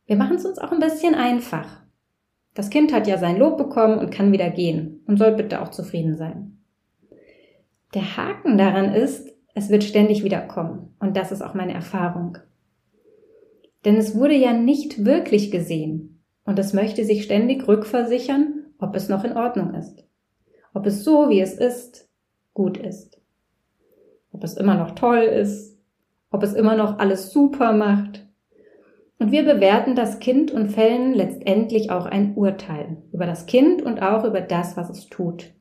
Wir 0.07 0.16
machen 0.16 0.37
es 0.37 0.47
uns 0.47 0.59
auch 0.59 0.73
ein 0.73 0.81
bisschen 0.81 1.14
einfach. 1.14 1.83
Das 2.55 2.71
Kind 2.71 2.93
hat 2.93 3.07
ja 3.07 3.19
sein 3.19 3.37
Lob 3.37 3.59
bekommen 3.59 3.99
und 3.99 4.11
kann 4.11 4.33
wieder 4.33 4.50
gehen 4.50 5.02
und 5.07 5.19
soll 5.19 5.33
bitte 5.33 5.61
auch 5.61 5.71
zufrieden 5.71 6.16
sein. 6.16 6.59
Der 7.95 8.16
Haken 8.16 8.57
daran 8.57 8.95
ist, 8.95 9.28
es 9.55 9.71
wird 9.71 9.85
ständig 9.85 10.23
wiederkommen. 10.23 10.95
Und 10.99 11.16
das 11.16 11.33
ist 11.33 11.43
auch 11.43 11.55
meine 11.55 11.75
Erfahrung. 11.75 12.38
Denn 13.85 13.97
es 13.97 14.14
wurde 14.14 14.35
ja 14.35 14.52
nicht 14.52 15.05
wirklich 15.05 15.50
gesehen. 15.50 16.23
Und 16.45 16.59
es 16.59 16.73
möchte 16.73 17.05
sich 17.05 17.25
ständig 17.25 17.66
rückversichern, 17.66 18.66
ob 18.78 18.95
es 18.95 19.09
noch 19.09 19.25
in 19.25 19.37
Ordnung 19.37 19.75
ist. 19.75 20.05
Ob 20.75 20.87
es 20.87 21.05
so, 21.05 21.31
wie 21.31 21.40
es 21.40 21.55
ist, 21.55 22.09
gut 22.52 22.76
ist. 22.76 23.21
Ob 24.33 24.45
es 24.45 24.57
immer 24.57 24.75
noch 24.75 24.95
toll 24.95 25.21
ist. 25.21 25.75
Ob 26.37 26.43
es 26.43 26.52
immer 26.52 26.76
noch 26.76 26.99
alles 26.99 27.31
super 27.31 27.73
macht. 27.73 28.26
Und 29.19 29.33
wir 29.33 29.43
bewerten 29.43 29.95
das 29.95 30.19
Kind 30.19 30.50
und 30.50 30.69
fällen 30.69 31.14
letztendlich 31.14 31.90
auch 31.90 32.05
ein 32.05 32.35
Urteil 32.35 32.99
über 33.11 33.25
das 33.25 33.47
Kind 33.47 33.81
und 33.81 34.02
auch 34.02 34.23
über 34.23 34.43
das, 34.43 34.76
was 34.76 34.90
es 34.90 35.07
tut. 35.07 35.55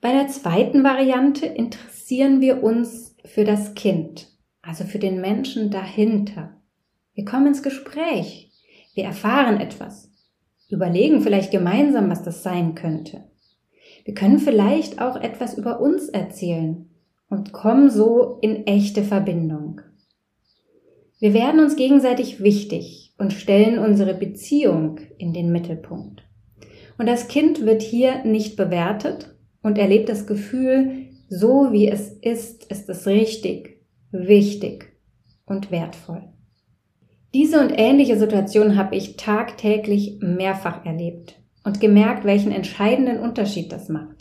Bei 0.00 0.12
der 0.12 0.28
zweiten 0.28 0.82
Variante 0.82 1.44
interessieren 1.44 2.40
wir 2.40 2.62
uns 2.62 3.14
für 3.26 3.44
das 3.44 3.74
Kind, 3.74 4.28
also 4.62 4.84
für 4.84 4.98
den 4.98 5.20
Menschen 5.20 5.70
dahinter. 5.70 6.54
Wir 7.12 7.26
kommen 7.26 7.48
ins 7.48 7.62
Gespräch. 7.62 8.50
Wir 8.94 9.04
erfahren 9.04 9.60
etwas. 9.60 10.10
Überlegen 10.70 11.20
vielleicht 11.20 11.50
gemeinsam, 11.50 12.08
was 12.08 12.22
das 12.22 12.42
sein 12.42 12.74
könnte. 12.74 13.24
Wir 14.06 14.14
können 14.14 14.38
vielleicht 14.38 15.02
auch 15.02 15.16
etwas 15.16 15.58
über 15.58 15.80
uns 15.80 16.08
erzählen 16.08 16.89
und 17.30 17.52
kommen 17.52 17.88
so 17.88 18.38
in 18.42 18.66
echte 18.66 19.02
Verbindung. 19.02 19.80
Wir 21.18 21.32
werden 21.32 21.60
uns 21.60 21.76
gegenseitig 21.76 22.42
wichtig 22.42 23.14
und 23.16 23.32
stellen 23.32 23.78
unsere 23.78 24.12
Beziehung 24.14 24.98
in 25.16 25.32
den 25.32 25.50
Mittelpunkt. 25.50 26.22
Und 26.98 27.06
das 27.06 27.28
Kind 27.28 27.64
wird 27.64 27.80
hier 27.80 28.24
nicht 28.24 28.56
bewertet, 28.56 29.34
und 29.62 29.78
erlebt 29.78 30.08
das 30.08 30.26
Gefühl, 30.26 31.06
so 31.28 31.72
wie 31.72 31.88
es 31.88 32.10
ist, 32.10 32.64
ist 32.70 32.88
es 32.88 33.06
richtig, 33.06 33.80
wichtig 34.10 34.92
und 35.46 35.70
wertvoll. 35.70 36.22
Diese 37.34 37.60
und 37.60 37.70
ähnliche 37.76 38.18
Situationen 38.18 38.76
habe 38.76 38.96
ich 38.96 39.16
tagtäglich 39.16 40.18
mehrfach 40.20 40.84
erlebt 40.84 41.40
und 41.62 41.80
gemerkt, 41.80 42.24
welchen 42.24 42.50
entscheidenden 42.50 43.18
Unterschied 43.18 43.70
das 43.70 43.88
macht. 43.88 44.19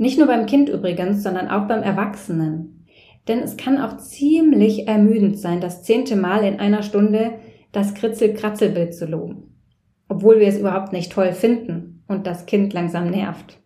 Nicht 0.00 0.16
nur 0.16 0.28
beim 0.28 0.46
Kind 0.46 0.70
übrigens, 0.70 1.22
sondern 1.22 1.48
auch 1.48 1.68
beim 1.68 1.82
Erwachsenen. 1.82 2.86
Denn 3.28 3.40
es 3.40 3.58
kann 3.58 3.78
auch 3.78 3.98
ziemlich 3.98 4.88
ermüdend 4.88 5.38
sein, 5.38 5.60
das 5.60 5.82
zehnte 5.82 6.16
Mal 6.16 6.42
in 6.42 6.58
einer 6.58 6.82
Stunde 6.82 7.32
das 7.70 7.92
Kritzel-Kratzelbild 7.92 8.94
zu 8.94 9.04
loben. 9.04 9.60
Obwohl 10.08 10.40
wir 10.40 10.48
es 10.48 10.58
überhaupt 10.58 10.94
nicht 10.94 11.12
toll 11.12 11.32
finden 11.32 12.02
und 12.08 12.26
das 12.26 12.46
Kind 12.46 12.72
langsam 12.72 13.10
nervt. 13.10 13.58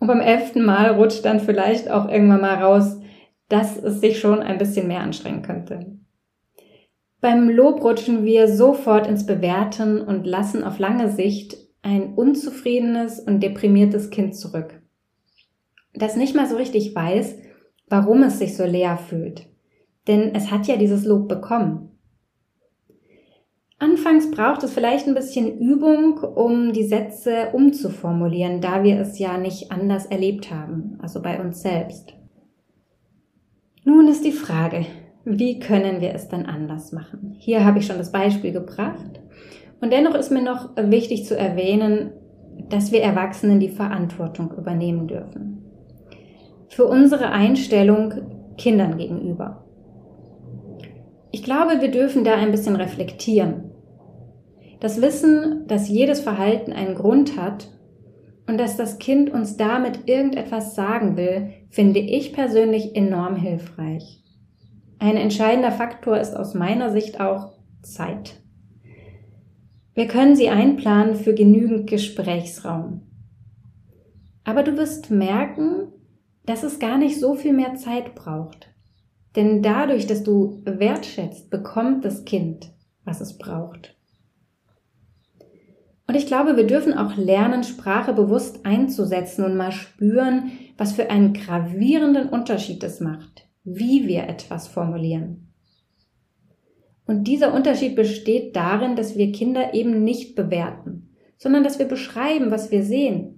Und 0.00 0.08
beim 0.08 0.18
elften 0.18 0.64
Mal 0.64 0.90
rutscht 0.90 1.24
dann 1.24 1.38
vielleicht 1.38 1.88
auch 1.88 2.08
irgendwann 2.08 2.40
mal 2.40 2.60
raus, 2.60 2.98
dass 3.48 3.76
es 3.76 4.00
sich 4.00 4.18
schon 4.18 4.40
ein 4.40 4.58
bisschen 4.58 4.88
mehr 4.88 5.02
anstrengen 5.02 5.42
könnte. 5.42 6.00
Beim 7.20 7.48
Lob 7.48 7.80
rutschen 7.84 8.24
wir 8.24 8.48
sofort 8.48 9.06
ins 9.06 9.24
Bewerten 9.24 10.00
und 10.00 10.26
lassen 10.26 10.64
auf 10.64 10.80
lange 10.80 11.10
Sicht 11.12 11.56
ein 11.80 12.14
unzufriedenes 12.14 13.20
und 13.20 13.40
deprimiertes 13.40 14.10
Kind 14.10 14.34
zurück, 14.34 14.80
das 15.94 16.16
nicht 16.16 16.34
mal 16.34 16.46
so 16.46 16.56
richtig 16.56 16.94
weiß, 16.94 17.36
warum 17.88 18.22
es 18.22 18.38
sich 18.38 18.56
so 18.56 18.64
leer 18.64 18.96
fühlt. 18.96 19.46
Denn 20.06 20.34
es 20.34 20.50
hat 20.50 20.66
ja 20.66 20.76
dieses 20.76 21.04
Lob 21.04 21.28
bekommen. 21.28 21.90
Anfangs 23.78 24.30
braucht 24.30 24.62
es 24.62 24.72
vielleicht 24.72 25.06
ein 25.06 25.14
bisschen 25.14 25.58
Übung, 25.58 26.18
um 26.18 26.72
die 26.72 26.84
Sätze 26.84 27.48
umzuformulieren, 27.52 28.60
da 28.60 28.82
wir 28.82 28.98
es 29.00 29.18
ja 29.18 29.36
nicht 29.36 29.72
anders 29.72 30.06
erlebt 30.06 30.50
haben, 30.50 30.98
also 31.02 31.20
bei 31.20 31.40
uns 31.40 31.60
selbst. 31.60 32.14
Nun 33.84 34.08
ist 34.08 34.24
die 34.24 34.32
Frage, 34.32 34.86
wie 35.24 35.58
können 35.58 36.00
wir 36.00 36.14
es 36.14 36.28
dann 36.28 36.46
anders 36.46 36.92
machen? 36.92 37.34
Hier 37.38 37.64
habe 37.64 37.78
ich 37.78 37.86
schon 37.86 37.98
das 37.98 38.12
Beispiel 38.12 38.52
gebracht. 38.52 39.20
Und 39.80 39.92
dennoch 39.92 40.14
ist 40.14 40.30
mir 40.30 40.42
noch 40.42 40.70
wichtig 40.76 41.26
zu 41.26 41.36
erwähnen, 41.36 42.12
dass 42.70 42.92
wir 42.92 43.02
Erwachsenen 43.02 43.60
die 43.60 43.68
Verantwortung 43.68 44.52
übernehmen 44.56 45.08
dürfen. 45.08 45.63
Für 46.74 46.86
unsere 46.86 47.30
Einstellung 47.30 48.14
Kindern 48.58 48.98
gegenüber. 48.98 49.64
Ich 51.30 51.44
glaube, 51.44 51.80
wir 51.80 51.88
dürfen 51.92 52.24
da 52.24 52.34
ein 52.34 52.50
bisschen 52.50 52.74
reflektieren. 52.74 53.70
Das 54.80 55.00
Wissen, 55.00 55.68
dass 55.68 55.88
jedes 55.88 56.18
Verhalten 56.18 56.72
einen 56.72 56.96
Grund 56.96 57.40
hat 57.40 57.68
und 58.48 58.58
dass 58.58 58.76
das 58.76 58.98
Kind 58.98 59.30
uns 59.30 59.56
damit 59.56 60.08
irgendetwas 60.08 60.74
sagen 60.74 61.16
will, 61.16 61.52
finde 61.70 62.00
ich 62.00 62.32
persönlich 62.32 62.96
enorm 62.96 63.36
hilfreich. 63.36 64.24
Ein 64.98 65.16
entscheidender 65.16 65.70
Faktor 65.70 66.18
ist 66.18 66.34
aus 66.34 66.54
meiner 66.54 66.90
Sicht 66.90 67.20
auch 67.20 67.52
Zeit. 67.82 68.42
Wir 69.94 70.08
können 70.08 70.34
sie 70.34 70.48
einplanen 70.48 71.14
für 71.14 71.34
genügend 71.34 71.88
Gesprächsraum. 71.88 73.02
Aber 74.42 74.64
du 74.64 74.76
wirst 74.76 75.12
merken, 75.12 75.92
dass 76.46 76.62
es 76.62 76.78
gar 76.78 76.98
nicht 76.98 77.18
so 77.18 77.34
viel 77.34 77.52
mehr 77.52 77.74
Zeit 77.74 78.14
braucht. 78.14 78.68
Denn 79.36 79.62
dadurch, 79.62 80.06
dass 80.06 80.22
du 80.22 80.62
wertschätzt, 80.64 81.50
bekommt 81.50 82.04
das 82.04 82.24
Kind, 82.24 82.70
was 83.04 83.20
es 83.20 83.38
braucht. 83.38 83.96
Und 86.06 86.16
ich 86.16 86.26
glaube, 86.26 86.56
wir 86.56 86.66
dürfen 86.66 86.92
auch 86.92 87.16
lernen, 87.16 87.64
Sprache 87.64 88.12
bewusst 88.12 88.66
einzusetzen 88.66 89.44
und 89.44 89.56
mal 89.56 89.72
spüren, 89.72 90.52
was 90.76 90.92
für 90.92 91.10
einen 91.10 91.32
gravierenden 91.32 92.28
Unterschied 92.28 92.84
es 92.84 93.00
macht, 93.00 93.48
wie 93.64 94.06
wir 94.06 94.24
etwas 94.24 94.68
formulieren. 94.68 95.48
Und 97.06 97.24
dieser 97.24 97.54
Unterschied 97.54 97.96
besteht 97.96 98.54
darin, 98.56 98.96
dass 98.96 99.16
wir 99.16 99.32
Kinder 99.32 99.74
eben 99.74 100.04
nicht 100.04 100.34
bewerten, 100.34 101.14
sondern 101.36 101.64
dass 101.64 101.78
wir 101.78 101.86
beschreiben, 101.86 102.50
was 102.50 102.70
wir 102.70 102.82
sehen. 102.82 103.33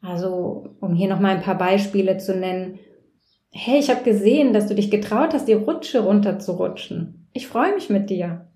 Also, 0.00 0.76
um 0.80 0.94
hier 0.94 1.08
noch 1.08 1.20
mal 1.20 1.36
ein 1.36 1.42
paar 1.42 1.58
Beispiele 1.58 2.18
zu 2.18 2.36
nennen. 2.36 2.78
Hey, 3.50 3.78
ich 3.78 3.90
habe 3.90 4.04
gesehen, 4.04 4.52
dass 4.52 4.66
du 4.66 4.74
dich 4.74 4.90
getraut 4.90 5.34
hast, 5.34 5.48
die 5.48 5.54
Rutsche 5.54 6.00
runterzurutschen. 6.00 7.28
Ich 7.32 7.48
freue 7.48 7.74
mich 7.74 7.90
mit 7.90 8.10
dir. 8.10 8.48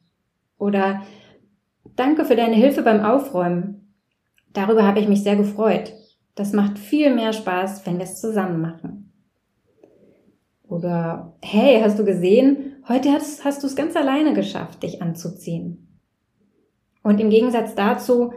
Oder 0.59 1.03
Danke 1.97 2.25
für 2.25 2.37
deine 2.37 2.55
Hilfe 2.55 2.83
beim 2.83 3.05
Aufräumen. 3.05 3.95
Darüber 4.53 4.87
habe 4.87 5.01
ich 5.01 5.09
mich 5.09 5.23
sehr 5.23 5.37
gefreut. 5.37 5.93
Das 6.35 6.53
macht 6.53 6.79
viel 6.79 7.15
mehr 7.15 7.33
Spaß, 7.33 7.87
wenn 7.87 7.99
wir 7.99 8.05
es 8.05 8.21
zusammen 8.21 8.61
machen. 8.61 9.13
Oder, 10.67 11.37
hey, 11.43 11.81
hast 11.83 11.99
du 11.99 12.05
gesehen? 12.05 12.77
Heute 12.89 13.13
hast, 13.13 13.45
hast 13.45 13.63
du 13.63 13.67
es 13.67 13.77
ganz 13.77 13.95
alleine 13.95 14.33
geschafft, 14.33 14.83
dich 14.83 15.03
anzuziehen. 15.03 16.01
Und 17.03 17.21
im 17.21 17.29
Gegensatz 17.29 17.75
dazu, 17.75 18.33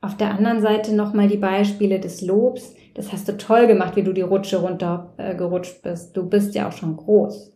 auf 0.00 0.16
der 0.16 0.30
anderen 0.30 0.60
Seite 0.60 0.94
nochmal 0.94 1.28
die 1.28 1.36
Beispiele 1.36 2.00
des 2.00 2.22
Lobs. 2.22 2.74
Das 2.94 3.12
hast 3.12 3.28
du 3.28 3.36
toll 3.36 3.66
gemacht, 3.66 3.96
wie 3.96 4.02
du 4.02 4.12
die 4.12 4.22
Rutsche 4.22 4.58
runtergerutscht 4.58 5.84
äh, 5.84 5.90
bist. 5.90 6.16
Du 6.16 6.28
bist 6.28 6.54
ja 6.54 6.68
auch 6.68 6.72
schon 6.72 6.96
groß. 6.96 7.52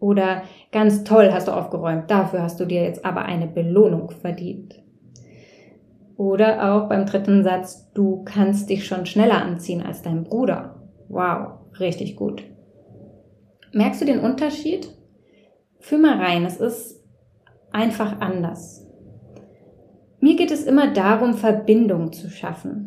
Oder 0.00 0.42
ganz 0.72 1.04
toll 1.04 1.30
hast 1.32 1.48
du 1.48 1.52
aufgeräumt, 1.52 2.10
dafür 2.10 2.42
hast 2.42 2.58
du 2.58 2.64
dir 2.64 2.82
jetzt 2.82 3.04
aber 3.04 3.22
eine 3.22 3.46
Belohnung 3.46 4.10
verdient. 4.10 4.82
Oder 6.16 6.74
auch 6.74 6.88
beim 6.88 7.06
dritten 7.06 7.44
Satz, 7.44 7.90
du 7.92 8.24
kannst 8.24 8.70
dich 8.70 8.86
schon 8.86 9.06
schneller 9.06 9.42
anziehen 9.42 9.82
als 9.82 10.02
dein 10.02 10.24
Bruder. 10.24 10.82
Wow, 11.08 11.60
richtig 11.78 12.16
gut. 12.16 12.42
Merkst 13.72 14.00
du 14.00 14.06
den 14.06 14.20
Unterschied? 14.20 14.90
Fühl 15.78 15.98
mal 15.98 16.18
rein, 16.18 16.44
es 16.44 16.56
ist 16.56 17.02
einfach 17.72 18.20
anders. 18.20 18.86
Mir 20.20 20.36
geht 20.36 20.50
es 20.50 20.64
immer 20.64 20.92
darum, 20.92 21.34
Verbindung 21.34 22.12
zu 22.12 22.30
schaffen. 22.30 22.86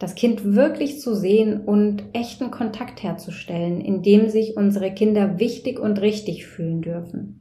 das 0.00 0.16
Kind 0.16 0.54
wirklich 0.56 1.00
zu 1.00 1.14
sehen 1.14 1.62
und 1.62 2.02
echten 2.12 2.50
Kontakt 2.50 3.02
herzustellen, 3.02 3.80
in 3.80 4.02
dem 4.02 4.28
sich 4.28 4.56
unsere 4.56 4.92
Kinder 4.92 5.38
wichtig 5.38 5.78
und 5.78 6.00
richtig 6.00 6.46
fühlen 6.46 6.82
dürfen. 6.82 7.40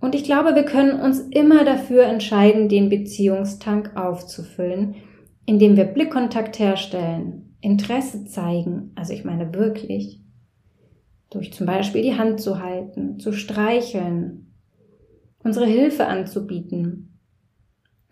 Und 0.00 0.14
ich 0.14 0.24
glaube, 0.24 0.54
wir 0.54 0.64
können 0.64 1.00
uns 1.00 1.20
immer 1.20 1.64
dafür 1.64 2.04
entscheiden, 2.04 2.68
den 2.68 2.90
Beziehungstank 2.90 3.96
aufzufüllen, 3.96 4.96
indem 5.46 5.76
wir 5.76 5.84
Blickkontakt 5.84 6.58
herstellen, 6.58 7.56
Interesse 7.60 8.26
zeigen, 8.26 8.90
also 8.96 9.12
ich 9.14 9.24
meine 9.24 9.54
wirklich, 9.54 10.20
durch 11.30 11.52
zum 11.52 11.66
Beispiel 11.66 12.02
die 12.02 12.18
Hand 12.18 12.40
zu 12.40 12.60
halten, 12.60 13.20
zu 13.20 13.32
streicheln, 13.32 14.52
unsere 15.38 15.66
Hilfe 15.66 16.06
anzubieten 16.06 17.05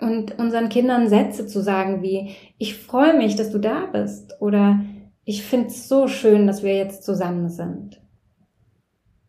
und 0.01 0.39
unseren 0.39 0.69
Kindern 0.69 1.09
Sätze 1.09 1.47
zu 1.47 1.63
sagen 1.63 2.03
wie, 2.03 2.35
ich 2.59 2.77
freue 2.77 3.17
mich, 3.17 3.37
dass 3.37 3.51
du 3.51 3.59
da 3.59 3.87
bist 3.87 4.41
oder 4.41 4.81
ich 5.25 5.43
finde 5.43 5.69
es 5.69 5.89
so 5.89 6.09
schön, 6.09 6.47
dass 6.47 6.63
wir 6.63 6.77
jetzt 6.77 7.05
zusammen 7.05 7.49
sind. 7.49 8.01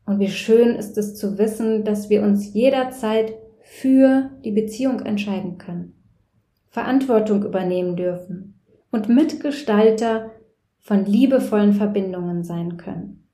Und 0.06 0.20
wie 0.20 0.30
schön 0.30 0.76
ist 0.76 0.98
es 0.98 1.16
zu 1.16 1.38
wissen, 1.38 1.84
dass 1.84 2.10
wir 2.10 2.22
uns 2.22 2.54
jederzeit 2.54 3.34
für 3.62 4.30
die 4.44 4.52
Beziehung 4.52 5.00
entscheiden 5.02 5.58
können, 5.58 5.94
Verantwortung 6.70 7.44
übernehmen 7.44 7.96
dürfen 7.96 8.60
und 8.92 9.10
Mitgestalter 9.10 10.32
von 10.80 11.06
liebevollen 11.06 11.74
Verbindungen 11.74 12.44
sein 12.44 12.78
können. 12.78 13.28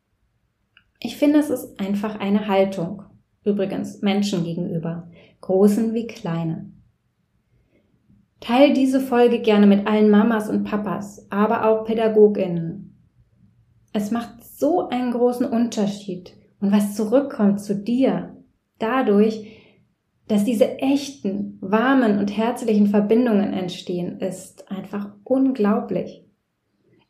Ich 1.00 1.18
finde, 1.18 1.40
es 1.40 1.50
ist 1.50 1.80
einfach 1.80 2.20
eine 2.20 2.48
Haltung, 2.48 3.04
übrigens 3.44 4.02
Menschen 4.02 4.44
gegenüber, 4.44 5.10
großen 5.42 5.94
wie 5.94 6.08
kleinen. 6.08 6.81
Teil 8.42 8.74
diese 8.74 9.00
Folge 9.00 9.40
gerne 9.40 9.68
mit 9.68 9.88
allen 9.88 10.10
Mamas 10.10 10.50
und 10.50 10.66
Papas, 10.66 11.28
aber 11.30 11.66
auch 11.66 11.86
Pädagoginnen. 11.86 12.98
Es 13.94 14.12
macht 14.12 14.44
so 14.44 14.90
einen 14.90 15.12
großen 15.12 15.46
Unterschied, 15.46 16.34
und 16.60 16.72
was 16.72 16.96
zurückkommt 16.96 17.60
zu 17.60 17.76
dir 17.76 18.38
dadurch, 18.78 19.58
dass 20.28 20.44
diese 20.46 20.78
echten, 20.80 21.58
warmen 21.60 22.20
und 22.20 22.36
herzlichen 22.38 22.88
Verbindungen 22.88 23.52
entstehen, 23.52 24.20
ist 24.20 24.72
einfach 24.72 25.14
unglaublich. 25.24 26.26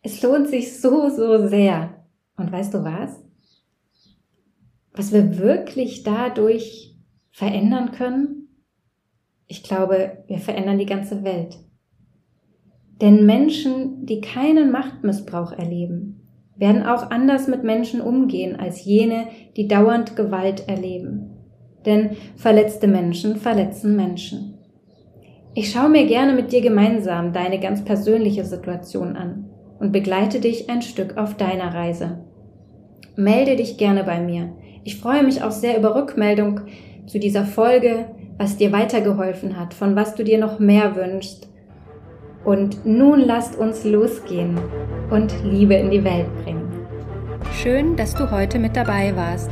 Es 0.02 0.22
lohnt 0.24 0.48
sich 0.48 0.80
so, 0.80 1.10
so 1.10 1.48
sehr. 1.48 2.06
Und 2.36 2.52
weißt 2.52 2.74
du 2.74 2.84
was? 2.84 3.24
Was 4.94 5.14
wir 5.14 5.38
wirklich 5.38 6.04
dadurch 6.04 6.98
verändern 7.30 7.92
können? 7.92 8.41
Ich 9.52 9.64
glaube, 9.64 10.24
wir 10.28 10.38
verändern 10.38 10.80
die 10.80 10.86
ganze 10.86 11.26
Welt. 11.26 11.60
Denn 13.02 13.26
Menschen, 13.26 14.06
die 14.06 14.22
keinen 14.22 14.72
Machtmissbrauch 14.72 15.52
erleben, 15.52 16.22
werden 16.56 16.84
auch 16.84 17.12
anders 17.12 17.50
mit 17.50 17.62
Menschen 17.62 18.00
umgehen 18.00 18.58
als 18.58 18.86
jene, 18.86 19.28
die 19.58 19.68
dauernd 19.68 20.16
Gewalt 20.16 20.70
erleben. 20.70 21.32
Denn 21.86 22.12
verletzte 22.38 22.88
Menschen 22.88 23.36
verletzen 23.36 23.98
Menschen. 23.98 24.58
Ich 25.54 25.70
schaue 25.70 25.90
mir 25.90 26.06
gerne 26.06 26.32
mit 26.32 26.54
dir 26.54 26.62
gemeinsam 26.62 27.34
deine 27.34 27.60
ganz 27.60 27.84
persönliche 27.84 28.46
Situation 28.46 29.18
an 29.18 29.50
und 29.80 29.92
begleite 29.92 30.40
dich 30.40 30.70
ein 30.70 30.82
Stück 30.82 31.18
auf 31.18 31.36
deiner 31.36 31.74
Reise. 31.74 32.24
Melde 33.18 33.58
dich 33.58 33.78
gerne 33.78 34.06
bei 34.06 34.22
mir. 34.22 34.54
Ich 34.86 34.96
freue 34.96 35.24
mich 35.24 35.44
auch 35.44 35.52
sehr 35.52 35.78
über 35.78 35.94
Rückmeldung 35.96 36.62
zu 37.06 37.20
dieser 37.20 37.44
Folge, 37.44 38.06
was 38.42 38.58
dir 38.58 38.72
weitergeholfen 38.72 39.60
hat, 39.60 39.76
von 39.76 39.96
was 39.96 40.16
du 40.16 40.24
dir 40.24 40.40
noch 40.40 40.58
mehr 40.58 40.96
wünschst 40.96 41.48
und 42.44 42.88
nun 42.88 43.20
lasst 43.20 43.56
uns 43.56 43.86
losgehen 43.86 44.60
und 45.12 45.32
Liebe 45.44 45.76
in 45.76 45.92
die 45.92 46.04
Welt 46.04 46.26
bringen. 46.44 46.68
Schön, 47.54 47.96
dass 47.96 48.16
du 48.16 48.32
heute 48.32 48.58
mit 48.58 48.76
dabei 48.76 49.16
warst. 49.16 49.52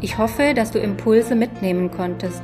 Ich 0.00 0.18
hoffe, 0.18 0.54
dass 0.56 0.72
du 0.72 0.80
Impulse 0.80 1.36
mitnehmen 1.36 1.92
konntest. 1.92 2.42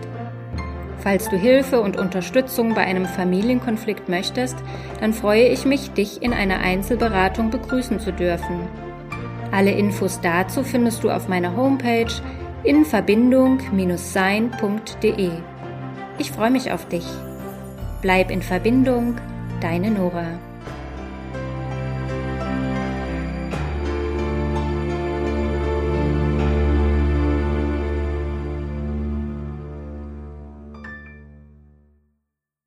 Falls 0.98 1.28
du 1.28 1.36
Hilfe 1.36 1.80
und 1.80 1.98
Unterstützung 1.98 2.74
bei 2.74 2.82
einem 2.82 3.06
Familienkonflikt 3.06 4.08
möchtest, 4.08 4.54
dann 5.00 5.12
freue 5.12 5.48
ich 5.48 5.64
mich, 5.64 5.90
dich 5.90 6.22
in 6.22 6.32
einer 6.32 6.60
Einzelberatung 6.60 7.50
begrüßen 7.50 7.98
zu 7.98 8.12
dürfen. 8.12 8.60
Alle 9.50 9.72
Infos 9.72 10.20
dazu 10.20 10.62
findest 10.62 11.02
du 11.02 11.10
auf 11.10 11.26
meiner 11.26 11.56
Homepage 11.56 12.12
in 12.62 12.84
verbindung-sein.de. 12.84 15.30
Ich 16.18 16.30
freue 16.30 16.50
mich 16.50 16.70
auf 16.72 16.86
dich. 16.88 17.06
Bleib 18.00 18.30
in 18.30 18.42
Verbindung, 18.42 19.16
Deine 19.60 19.92
Nora. 19.92 20.26